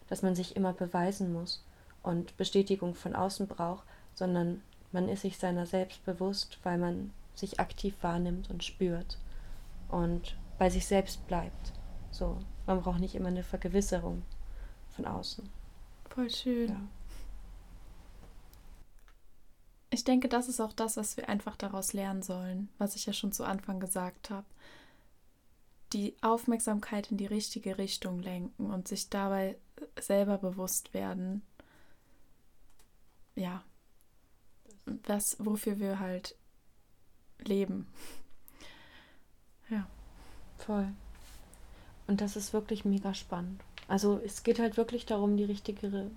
[0.08, 1.64] dass man sich immer beweisen muss
[2.04, 3.84] und Bestätigung von außen braucht,
[4.14, 4.62] sondern
[4.92, 9.18] man ist sich seiner selbst bewusst, weil man sich aktiv wahrnimmt und spürt
[9.88, 11.72] und bei sich selbst bleibt.
[12.12, 14.22] So, man braucht nicht immer eine Vergewisserung
[14.90, 15.48] von außen.
[16.08, 16.68] Voll schön.
[16.68, 16.80] Ja.
[19.90, 23.12] ich denke, das ist auch das, was wir einfach daraus lernen sollen, was ich ja
[23.12, 24.46] schon zu Anfang gesagt habe.
[25.92, 29.56] Die Aufmerksamkeit in die richtige Richtung lenken und sich dabei
[29.98, 31.42] selber bewusst werden,
[33.34, 33.62] ja,
[35.06, 36.34] was, wofür wir halt
[37.38, 37.86] leben.
[39.70, 39.86] Ja.
[40.56, 40.88] Voll.
[42.06, 43.62] Und das ist wirklich mega spannend.
[43.86, 46.10] Also es geht halt wirklich darum, die richtige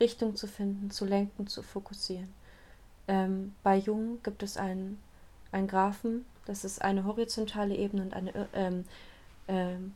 [0.00, 2.32] Richtung zu finden, zu lenken, zu fokussieren.
[3.06, 5.00] Ähm, bei Jung gibt es einen,
[5.52, 8.84] einen Graphen, das ist eine horizontale Ebene und eine ähm,
[9.48, 9.94] ähm,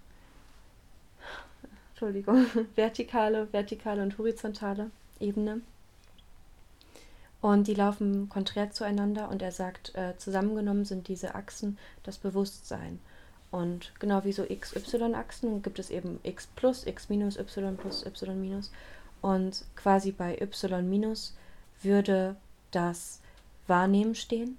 [1.91, 2.47] Entschuldigung,
[2.77, 4.91] vertikale, vertikale und horizontale
[5.21, 5.63] Ebene.
[7.41, 12.99] Und die laufen konträr zueinander und er sagt, äh, zusammengenommen sind diese Achsen das Bewusstsein.
[13.51, 18.41] Und genau wie so XY-Achsen gibt es eben X plus, X minus, Y plus, Y
[18.41, 18.71] minus.
[19.23, 21.35] Und quasi bei Y minus
[21.83, 22.37] würde
[22.71, 23.21] das
[23.67, 24.59] Wahrnehmen stehen.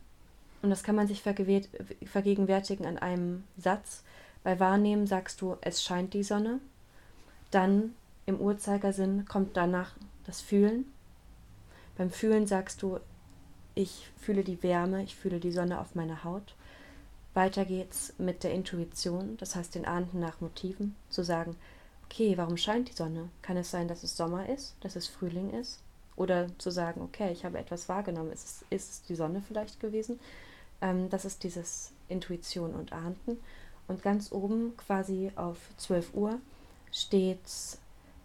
[0.62, 4.04] Und das kann man sich vergegenwärtigen an einem Satz.
[4.44, 6.60] Bei Wahrnehmen sagst du, es scheint die Sonne.
[7.52, 7.96] Dann
[8.26, 9.94] im Uhrzeigersinn kommt danach
[10.26, 10.92] das Fühlen.
[11.98, 13.00] Beim Fühlen sagst du,
[13.76, 16.56] ich fühle die Wärme, ich fühle die Sonne auf meiner Haut.
[17.34, 21.56] Weiter geht's mit der Intuition, das heißt den Ahnden nach Motiven, zu sagen,
[22.06, 23.30] okay, warum scheint die Sonne?
[23.42, 25.80] Kann es sein, dass es Sommer ist, dass es Frühling ist?
[26.16, 29.80] Oder zu sagen, okay, ich habe etwas wahrgenommen, ist es, ist es die Sonne vielleicht
[29.80, 30.20] gewesen?
[30.82, 33.40] Ähm, das ist dieses Intuition und Ahnden.
[33.88, 36.40] Und ganz oben, quasi auf 12 Uhr,
[36.92, 37.40] steht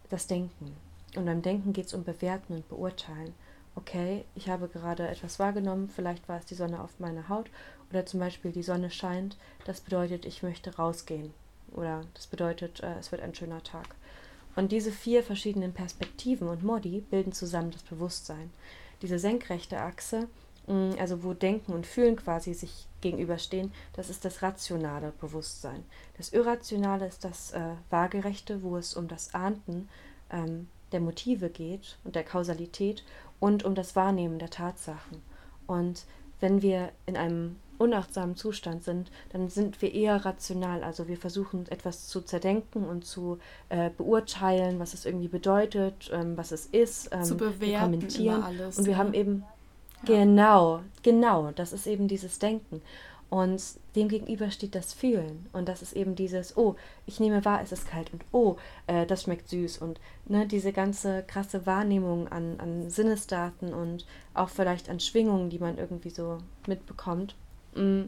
[0.09, 0.75] das Denken.
[1.15, 3.33] Und beim Denken geht es um Bewerten und Beurteilen
[3.75, 7.49] okay, ich habe gerade etwas wahrgenommen, vielleicht war es die Sonne auf meiner Haut
[7.89, 11.33] oder zum Beispiel die Sonne scheint, das bedeutet, ich möchte rausgehen
[11.71, 13.95] oder das bedeutet, äh, es wird ein schöner Tag.
[14.55, 18.51] Und diese vier verschiedenen Perspektiven und Modi bilden zusammen das Bewusstsein.
[19.01, 20.29] Diese senkrechte Achse,
[20.67, 25.83] also wo Denken und Fühlen quasi sich gegenüberstehen, das ist das rationale Bewusstsein.
[26.17, 29.89] Das Irrationale ist das äh, Waagerechte, wo es um das Ahnden
[30.31, 33.03] ähm, der Motive geht und der Kausalität
[33.39, 35.21] und um das Wahrnehmen der Tatsachen.
[35.67, 36.05] Und
[36.39, 40.83] wenn wir in einem unachtsamen Zustand sind, dann sind wir eher rational.
[40.83, 43.39] Also wir versuchen etwas zu zerdenken und zu
[43.69, 48.43] äh, beurteilen, was es irgendwie bedeutet, ähm, was es ist, ähm, zu bewerten, kommentieren.
[48.43, 48.97] Alles, und wir ja.
[48.97, 49.43] haben eben.
[50.05, 52.81] Genau, genau, das ist eben dieses Denken.
[53.29, 53.61] Und
[53.95, 55.47] dem gegenüber steht das Fühlen.
[55.51, 56.75] Und das ist eben dieses, oh,
[57.05, 59.79] ich nehme wahr, es ist kalt und oh, äh, das schmeckt süß.
[59.79, 65.59] Und ne, diese ganze krasse Wahrnehmung an, an Sinnesdaten und auch vielleicht an Schwingungen, die
[65.59, 66.37] man irgendwie so
[66.67, 67.35] mitbekommt.
[67.73, 68.03] Mm.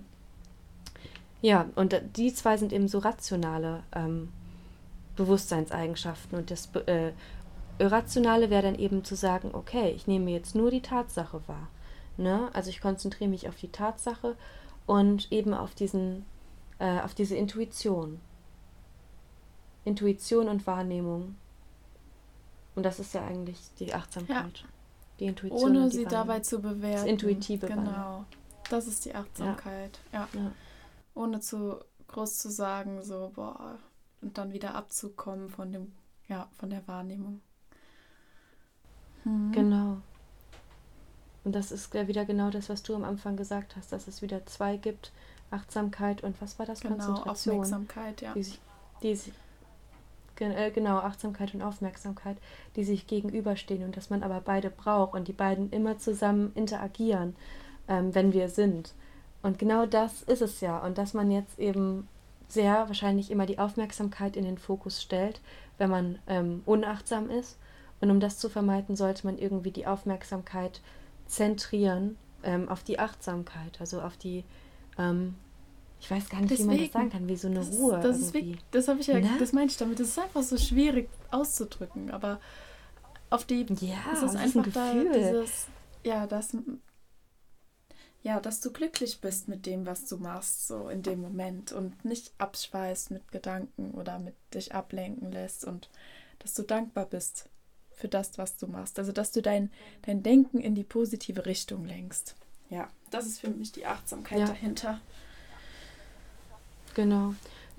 [1.41, 4.29] Ja, und die zwei sind eben so rationale ähm,
[5.15, 6.37] Bewusstseinseigenschaften.
[6.37, 7.11] Und das äh,
[7.79, 11.67] Irrationale wäre dann eben zu sagen, okay, ich nehme jetzt nur die Tatsache wahr.
[12.17, 12.49] Ne?
[12.53, 14.35] Also ich konzentriere mich auf die Tatsache
[14.85, 16.25] und eben auf diesen,
[16.79, 18.19] äh, auf diese Intuition.
[19.85, 21.35] Intuition und Wahrnehmung.
[22.75, 24.59] Und das ist ja eigentlich die Achtsamkeit.
[24.59, 24.69] Ja.
[25.19, 25.61] Die Intuition.
[25.61, 26.97] Ohne sie dabei zu bewerten.
[26.97, 27.67] Das Intuitive.
[27.67, 28.25] Genau.
[28.69, 29.99] Das ist die Achtsamkeit.
[30.11, 30.27] Ja.
[30.33, 30.39] ja.
[30.41, 30.51] ja.
[31.13, 33.79] Ohne zu groß zu sagen, so, boah,
[34.21, 35.91] und dann wieder abzukommen von dem,
[36.27, 37.41] ja, von der Wahrnehmung.
[39.23, 39.51] Mhm.
[39.51, 39.97] Genau.
[41.47, 44.21] Und das ist ja wieder genau das, was du am Anfang gesagt hast, dass es
[44.21, 45.13] wieder zwei gibt,
[45.49, 46.81] Achtsamkeit und was war das?
[46.81, 47.61] Genau, Konzentration.
[47.61, 48.33] Aufmerksamkeit, ja.
[48.33, 48.59] Die sich,
[49.01, 49.33] die sich,
[50.41, 52.35] äh, genau, Achtsamkeit und Aufmerksamkeit,
[52.75, 57.33] die sich gegenüberstehen und dass man aber beide braucht und die beiden immer zusammen interagieren,
[57.87, 58.93] ähm, wenn wir sind.
[59.41, 60.77] Und genau das ist es ja.
[60.79, 62.09] Und dass man jetzt eben
[62.49, 65.39] sehr wahrscheinlich immer die Aufmerksamkeit in den Fokus stellt,
[65.77, 67.57] wenn man ähm, unachtsam ist.
[68.01, 70.81] Und um das zu vermeiden, sollte man irgendwie die Aufmerksamkeit
[71.27, 74.43] zentrieren ähm, auf die Achtsamkeit, also auf die,
[74.97, 75.35] ähm,
[75.99, 77.99] ich weiß gar nicht, Deswegen, wie man das sagen kann, wie so eine das, Ruhe.
[78.01, 79.29] Das, ist wie, das habe ich ja, ne?
[79.39, 79.99] das meine ich damit.
[79.99, 82.39] Das ist einfach so schwierig auszudrücken, aber
[83.29, 85.67] auf die, ja, es ist einfach ein da dieses,
[86.03, 86.55] ja, das,
[88.23, 92.05] ja, dass du glücklich bist mit dem, was du machst, so in dem Moment und
[92.05, 95.89] nicht abschweißt mit Gedanken oder mit dich ablenken lässt und
[96.39, 97.49] dass du dankbar bist
[97.97, 98.97] für das, was du machst.
[98.99, 99.69] Also, dass du dein,
[100.03, 102.35] dein Denken in die positive Richtung lenkst.
[102.69, 104.45] Ja, das ist für mich die Achtsamkeit ja.
[104.45, 105.01] dahinter.
[106.93, 107.33] Genau,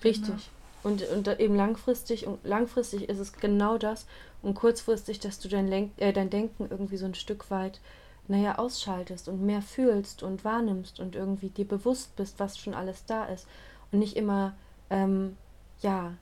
[0.05, 0.29] richtig.
[0.29, 0.43] Genau.
[0.83, 4.07] Und, und eben langfristig, und langfristig ist es genau das
[4.43, 7.81] und kurzfristig, dass du dein, Lenk, äh, dein Denken irgendwie so ein Stück weit,
[8.29, 13.05] naja, ausschaltest und mehr fühlst und wahrnimmst und irgendwie dir bewusst bist, was schon alles
[13.07, 13.47] da ist
[13.91, 14.55] und nicht immer,
[14.91, 15.37] ähm,
[15.81, 16.15] ja,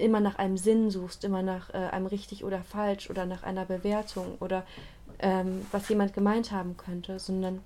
[0.00, 3.64] immer nach einem Sinn suchst, immer nach äh, einem richtig oder falsch oder nach einer
[3.64, 4.64] Bewertung oder
[5.18, 7.60] ähm, was jemand gemeint haben könnte, sondern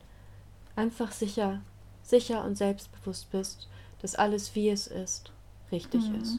[0.76, 1.61] einfach sicher,
[2.03, 3.68] sicher und selbstbewusst bist,
[4.03, 5.32] dass alles, wie es ist,
[5.72, 6.20] richtig mhm.
[6.20, 6.39] ist.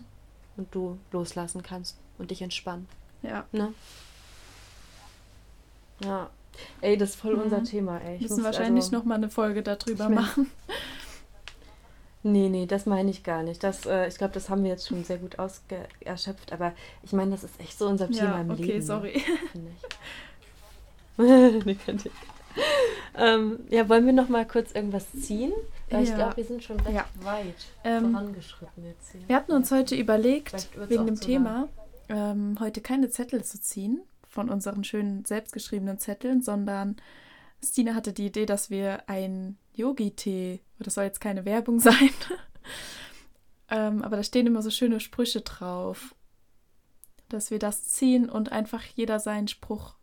[0.58, 2.88] Und du loslassen kannst und dich entspannen.
[3.22, 3.46] Ja.
[3.52, 3.74] Ne?
[6.04, 6.30] Ja.
[6.82, 7.44] Ey, das ist voll mhm.
[7.44, 8.20] unser Thema, ey.
[8.20, 10.50] Wir müssen wahrscheinlich also, noch mal eine Folge darüber machen.
[12.28, 13.64] Nee, nee, das meine ich gar nicht.
[13.64, 16.74] Das, äh, ich glaube, das haben wir jetzt schon sehr gut ausgeschöpft, aber
[17.04, 18.74] ich meine, das ist echt so unser Thema ja, im okay, Leben.
[18.78, 19.22] Okay, sorry.
[21.66, 22.12] nee, könnt ihr.
[23.16, 25.54] Ähm, ja, wollen wir noch mal kurz irgendwas ziehen?
[25.92, 26.10] Weil ja.
[26.10, 27.06] ich glaube, wir sind schon recht ja.
[27.22, 27.54] weit
[27.84, 29.22] ähm, vorangeschritten jetzt hier.
[29.28, 31.70] Wir hatten uns heute überlegt, wegen dem Thema,
[32.10, 36.96] ähm, heute keine Zettel zu ziehen von unseren schönen selbstgeschriebenen Zetteln, sondern
[37.64, 42.12] Stine hatte die Idee, dass wir ein Yogi-Tee, das soll jetzt keine Werbung sein,
[43.70, 46.16] ähm, aber da stehen immer so schöne Sprüche drauf,
[47.30, 49.96] dass wir das ziehen und einfach jeder seinen Spruch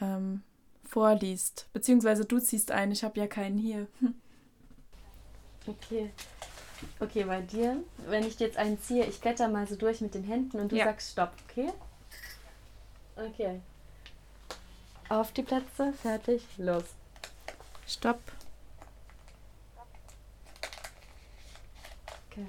[0.00, 0.42] ähm,
[0.84, 1.68] vorliest.
[1.72, 3.86] Beziehungsweise du ziehst einen, ich habe ja keinen hier.
[5.64, 6.10] Okay.
[6.98, 10.24] Okay, bei dir, wenn ich jetzt einen ziehe, ich blätter mal so durch mit den
[10.24, 10.86] Händen und du ja.
[10.86, 11.70] sagst Stopp, okay?
[13.14, 13.60] Okay.
[15.08, 16.84] Auf die Plätze, fertig, los.
[17.86, 18.20] Stopp.
[22.30, 22.46] Okay.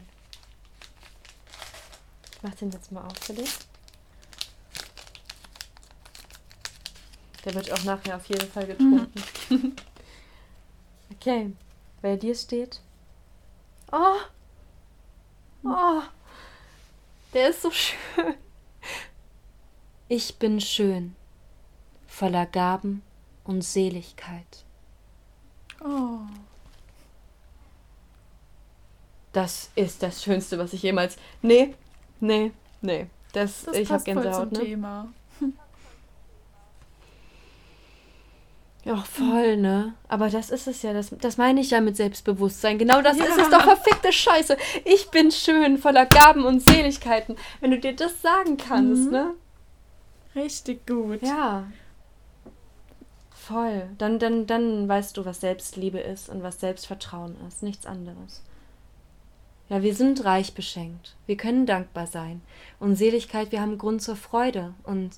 [2.44, 3.54] Ich mach den jetzt mal auf für dich.
[7.46, 9.14] Der wird auch nachher auf jeden Fall getrunken.
[9.50, 9.76] Mhm.
[11.14, 11.54] okay.
[12.02, 12.82] Bei dir steht.
[13.94, 14.18] Oh!
[15.64, 16.02] Oh!
[17.34, 18.36] Der ist so schön.
[20.10, 21.16] Ich bin schön,
[22.08, 23.04] voller Gaben
[23.46, 24.66] und Seligkeit.
[25.82, 26.20] Oh.
[29.32, 31.16] Das ist das Schönste, was ich jemals.
[31.42, 31.74] Nee,
[32.24, 32.52] nee,
[32.82, 33.08] nee.
[33.34, 34.60] Das, das ich habe Gänsehaut, ne?
[34.60, 35.08] Thema.
[38.86, 39.94] Ja, voll, ne?
[40.10, 42.78] Aber das ist es ja, das, das meine ich ja mit Selbstbewusstsein.
[42.78, 43.26] Genau das ja.
[43.26, 44.58] ist es doch verfickte Scheiße.
[44.84, 47.38] Ich bin schön, voller Gaben und Seligkeiten.
[47.62, 49.12] Wenn du dir das sagen kannst, mhm.
[49.12, 49.34] ne?
[50.36, 51.22] Richtig gut.
[51.22, 51.66] Ja.
[53.30, 53.88] Voll.
[53.98, 57.64] Dann, dann, dann weißt du, was Selbstliebe ist und was Selbstvertrauen ist.
[57.64, 58.42] Nichts anderes.
[59.70, 61.16] Ja, wir sind reich beschenkt.
[61.26, 62.42] Wir können dankbar sein.
[62.80, 64.74] Und Seligkeit, wir haben Grund zur Freude.
[64.84, 65.18] Und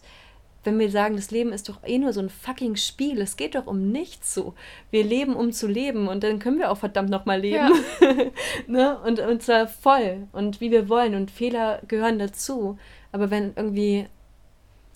[0.66, 3.56] wenn wir sagen, das Leben ist doch eh nur so ein fucking Spiel, es geht
[3.56, 4.56] doch um nichts so.
[4.90, 7.72] Wir leben, um zu leben und dann können wir auch verdammt nochmal leben.
[8.02, 8.16] Ja.
[8.68, 9.00] ne?
[9.02, 12.78] und, und zwar voll und wie wir wollen und Fehler gehören dazu.
[13.12, 14.08] Aber wenn irgendwie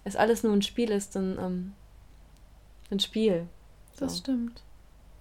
[0.04, 1.74] es alles nur ein Spiel ist, dann ähm,
[2.90, 3.48] ein Spiel.
[3.94, 4.06] So.
[4.06, 4.64] Das stimmt.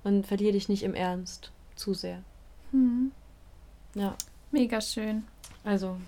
[0.02, 2.22] Und verliere dich nicht im Ernst zu sehr.
[2.70, 3.12] Hm.
[3.94, 4.16] Ja.
[4.50, 5.24] Mega schön.
[5.64, 5.98] Also,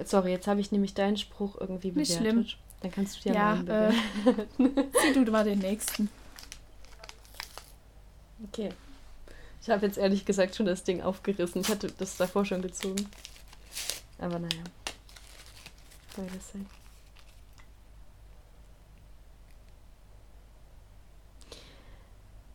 [0.00, 2.22] Jetzt, sorry, jetzt habe ich nämlich deinen Spruch irgendwie bewertet.
[2.22, 2.46] Nicht schlimm.
[2.80, 4.72] Dann kannst du dir ja, mal äh,
[5.02, 6.08] Zieh du mal den nächsten.
[8.48, 8.70] Okay.
[9.60, 11.60] Ich habe jetzt ehrlich gesagt schon das Ding aufgerissen.
[11.60, 13.10] Ich hatte das davor schon gezogen.
[14.18, 14.64] Aber naja.
[16.16, 16.66] Beides sein.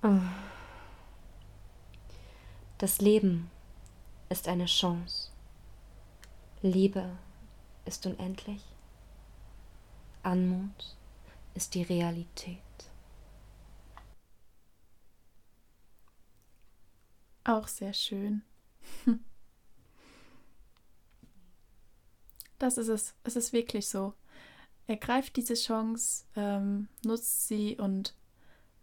[0.01, 0.44] Oh.
[2.77, 3.49] Das Leben
[4.29, 5.31] ist eine Chance.
[6.61, 7.17] Liebe
[7.85, 8.61] ist unendlich.
[10.23, 10.97] Anmut
[11.53, 12.59] ist die Realität.
[17.45, 18.43] Auch sehr schön.
[22.57, 23.13] Das ist es.
[23.23, 24.13] Es ist wirklich so.
[24.87, 28.15] Ergreift diese Chance, ähm, nutzt sie und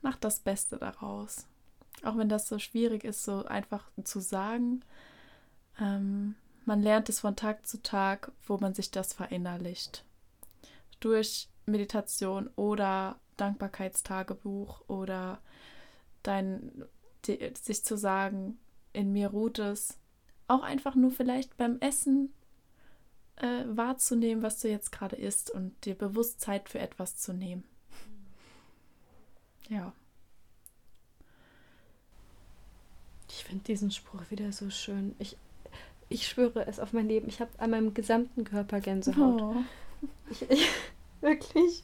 [0.03, 1.47] macht das Beste daraus.
[2.03, 4.85] Auch wenn das so schwierig ist, so einfach zu sagen.
[5.79, 6.35] Ähm,
[6.65, 10.05] man lernt es von Tag zu Tag, wo man sich das verinnerlicht.
[11.01, 15.41] Durch Meditation oder Dankbarkeitstagebuch oder
[16.23, 16.85] dein
[17.27, 18.59] die, sich zu sagen,
[18.93, 19.99] in mir ruht es.
[20.49, 22.33] Auch einfach nur vielleicht beim Essen
[23.37, 27.65] äh, wahrzunehmen, was du jetzt gerade isst und dir bewusst Zeit für etwas zu nehmen.
[29.69, 29.93] Ja.
[33.43, 35.17] Ich finde diesen Spruch wieder so schön.
[35.19, 35.37] Ich
[36.09, 37.29] ich schwöre es auf mein Leben.
[37.29, 39.43] Ich habe an meinem gesamten Körper Gänsehaut.
[39.43, 39.57] Oh.
[40.31, 40.69] Ich, ich,
[41.21, 41.83] wirklich.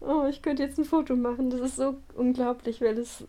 [0.00, 1.50] Oh, ich könnte jetzt ein Foto machen.
[1.50, 3.24] Das ist so unglaublich, weil es.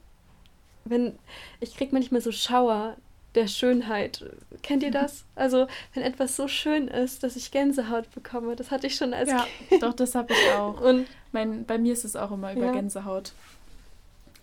[0.85, 1.17] Wenn.
[1.59, 2.95] Ich kriege manchmal so Schauer
[3.35, 4.23] der Schönheit.
[4.61, 5.25] Kennt ihr das?
[5.35, 9.29] Also, wenn etwas so schön ist, dass ich Gänsehaut bekomme, das hatte ich schon als
[9.29, 9.83] ja, Kind.
[9.83, 10.79] Doch, das habe ich auch.
[10.79, 12.71] Und mein, bei mir ist es auch immer über ja.
[12.71, 13.33] Gänsehaut.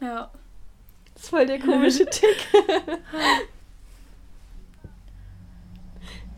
[0.01, 0.31] Ja.
[1.21, 2.49] Das ist voll der komische Tick.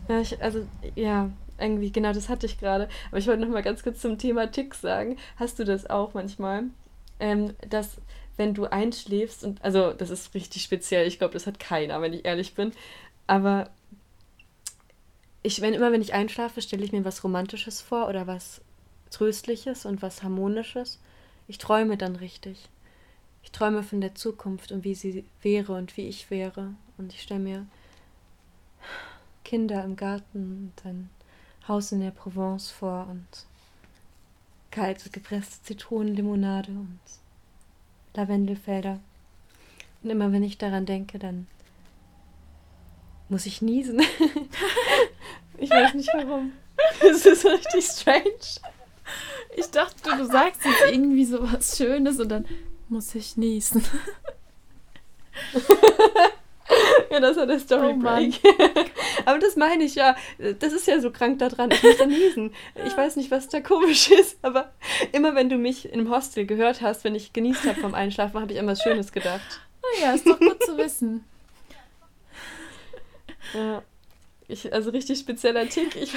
[0.09, 0.67] Ja, ich, also,
[0.97, 2.89] ja, irgendwie, genau, das hatte ich gerade.
[3.09, 5.19] Aber ich wollte noch mal ganz kurz zum Thema Ticks sagen.
[5.37, 6.65] Hast du das auch manchmal?
[7.21, 7.99] Ähm, dass,
[8.37, 12.13] wenn du einschläfst, und also, das ist richtig speziell, ich glaube, das hat keiner, wenn
[12.13, 12.73] ich ehrlich bin.
[13.29, 13.71] Aber
[15.45, 18.61] ich, wenn immer, wenn ich einschlafe, stelle ich mir was Romantisches vor oder was
[19.13, 20.99] Tröstliches und was Harmonisches.
[21.47, 22.69] Ich träume dann richtig.
[23.43, 26.75] Ich träume von der Zukunft und wie sie wäre und wie ich wäre.
[26.99, 27.67] Und ich stelle mir
[29.45, 31.11] Kinder im Garten und ein
[31.69, 33.27] Haus in der Provence vor und
[34.71, 37.01] kalte gepresste Zitronenlimonade und
[38.15, 39.01] Lavendelfelder.
[40.03, 41.47] Und immer wenn ich daran denke, dann
[43.29, 44.01] muss ich niesen.
[45.59, 46.53] ich weiß nicht warum.
[47.01, 48.61] Das ist richtig strange.
[49.57, 52.47] Ich dachte, du sagst jetzt irgendwie so was Schönes und dann
[52.93, 53.83] muss ich niesen.
[57.11, 58.35] ja, das war der Story Break.
[59.25, 60.17] Oh Aber das meine ich ja.
[60.59, 61.71] Das ist ja so krank daran.
[61.71, 62.53] Ich muss dann niesen.
[62.85, 64.73] Ich weiß nicht, was da komisch ist, aber
[65.13, 68.53] immer wenn du mich im Hostel gehört hast, wenn ich genießt habe vom Einschlafen, habe
[68.53, 69.61] ich immer was Schönes gedacht.
[70.01, 71.25] Naja, ist doch gut zu wissen.
[73.55, 73.83] Ja.
[74.49, 75.97] Ich, also richtig spezieller Tick.
[75.97, 76.15] Ich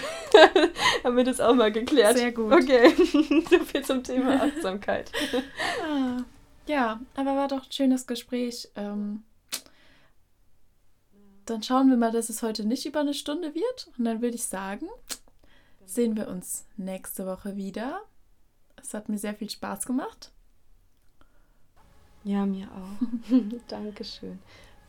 [1.03, 2.17] habe mir das auch mal geklärt.
[2.17, 2.53] Sehr gut.
[2.53, 2.93] Okay,
[3.49, 5.11] so viel zum Thema Achtsamkeit.
[5.83, 6.19] Ah,
[6.67, 8.69] ja, aber war doch ein schönes Gespräch.
[8.75, 9.23] Ähm,
[11.45, 13.89] dann schauen wir mal, dass es heute nicht über eine Stunde wird.
[13.97, 14.87] Und dann würde ich sagen,
[15.85, 18.01] sehen wir uns nächste Woche wieder.
[18.77, 20.31] Es hat mir sehr viel Spaß gemacht.
[22.23, 23.37] Ja, mir auch.
[23.67, 24.39] Dankeschön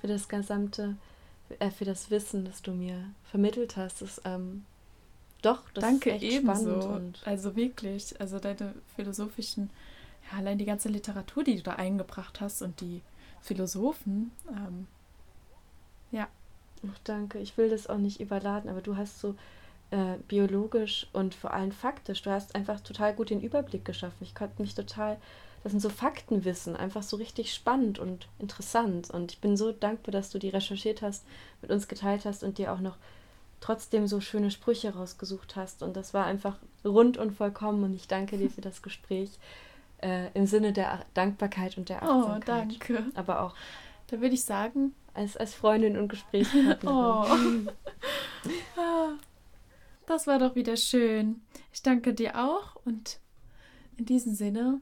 [0.01, 0.97] für das gesamte
[1.59, 4.03] äh, für das Wissen, das du mir vermittelt hast.
[4.03, 4.65] Das, ähm,
[5.43, 6.81] doch, das Danke ist echt ebenso.
[6.83, 7.23] spannend.
[7.25, 9.71] also wirklich, also deine philosophischen,
[10.31, 13.03] ja, allein die ganze Literatur, die du da eingebracht hast und die
[13.41, 14.87] Philosophen, ähm,
[16.11, 16.29] ja.
[16.89, 17.39] Ach, danke.
[17.39, 19.35] Ich will das auch nicht überladen, aber du hast so
[19.91, 24.19] äh, biologisch und vor allem faktisch, du hast einfach total gut den Überblick geschaffen.
[24.21, 25.19] Ich konnte mich total
[25.67, 29.11] das sind so Faktenwissen, einfach so richtig spannend und interessant.
[29.11, 31.27] Und ich bin so dankbar, dass du die recherchiert hast,
[31.61, 32.97] mit uns geteilt hast und dir auch noch
[33.59, 35.83] trotzdem so schöne Sprüche rausgesucht hast.
[35.83, 37.83] Und das war einfach rund und vollkommen.
[37.83, 39.31] Und ich danke dir für das Gespräch
[40.03, 42.43] äh, im Sinne der Dankbarkeit und der oh, Achtsamkeit.
[42.45, 43.05] Oh, danke.
[43.15, 43.55] Aber auch.
[44.09, 44.95] Da würde ich sagen.
[45.15, 47.71] Als, als Freundin und Gesprächspartnerin.
[48.77, 49.11] oh.
[50.07, 51.41] das war doch wieder schön.
[51.73, 53.19] Ich danke dir auch und
[53.97, 54.81] in diesem Sinne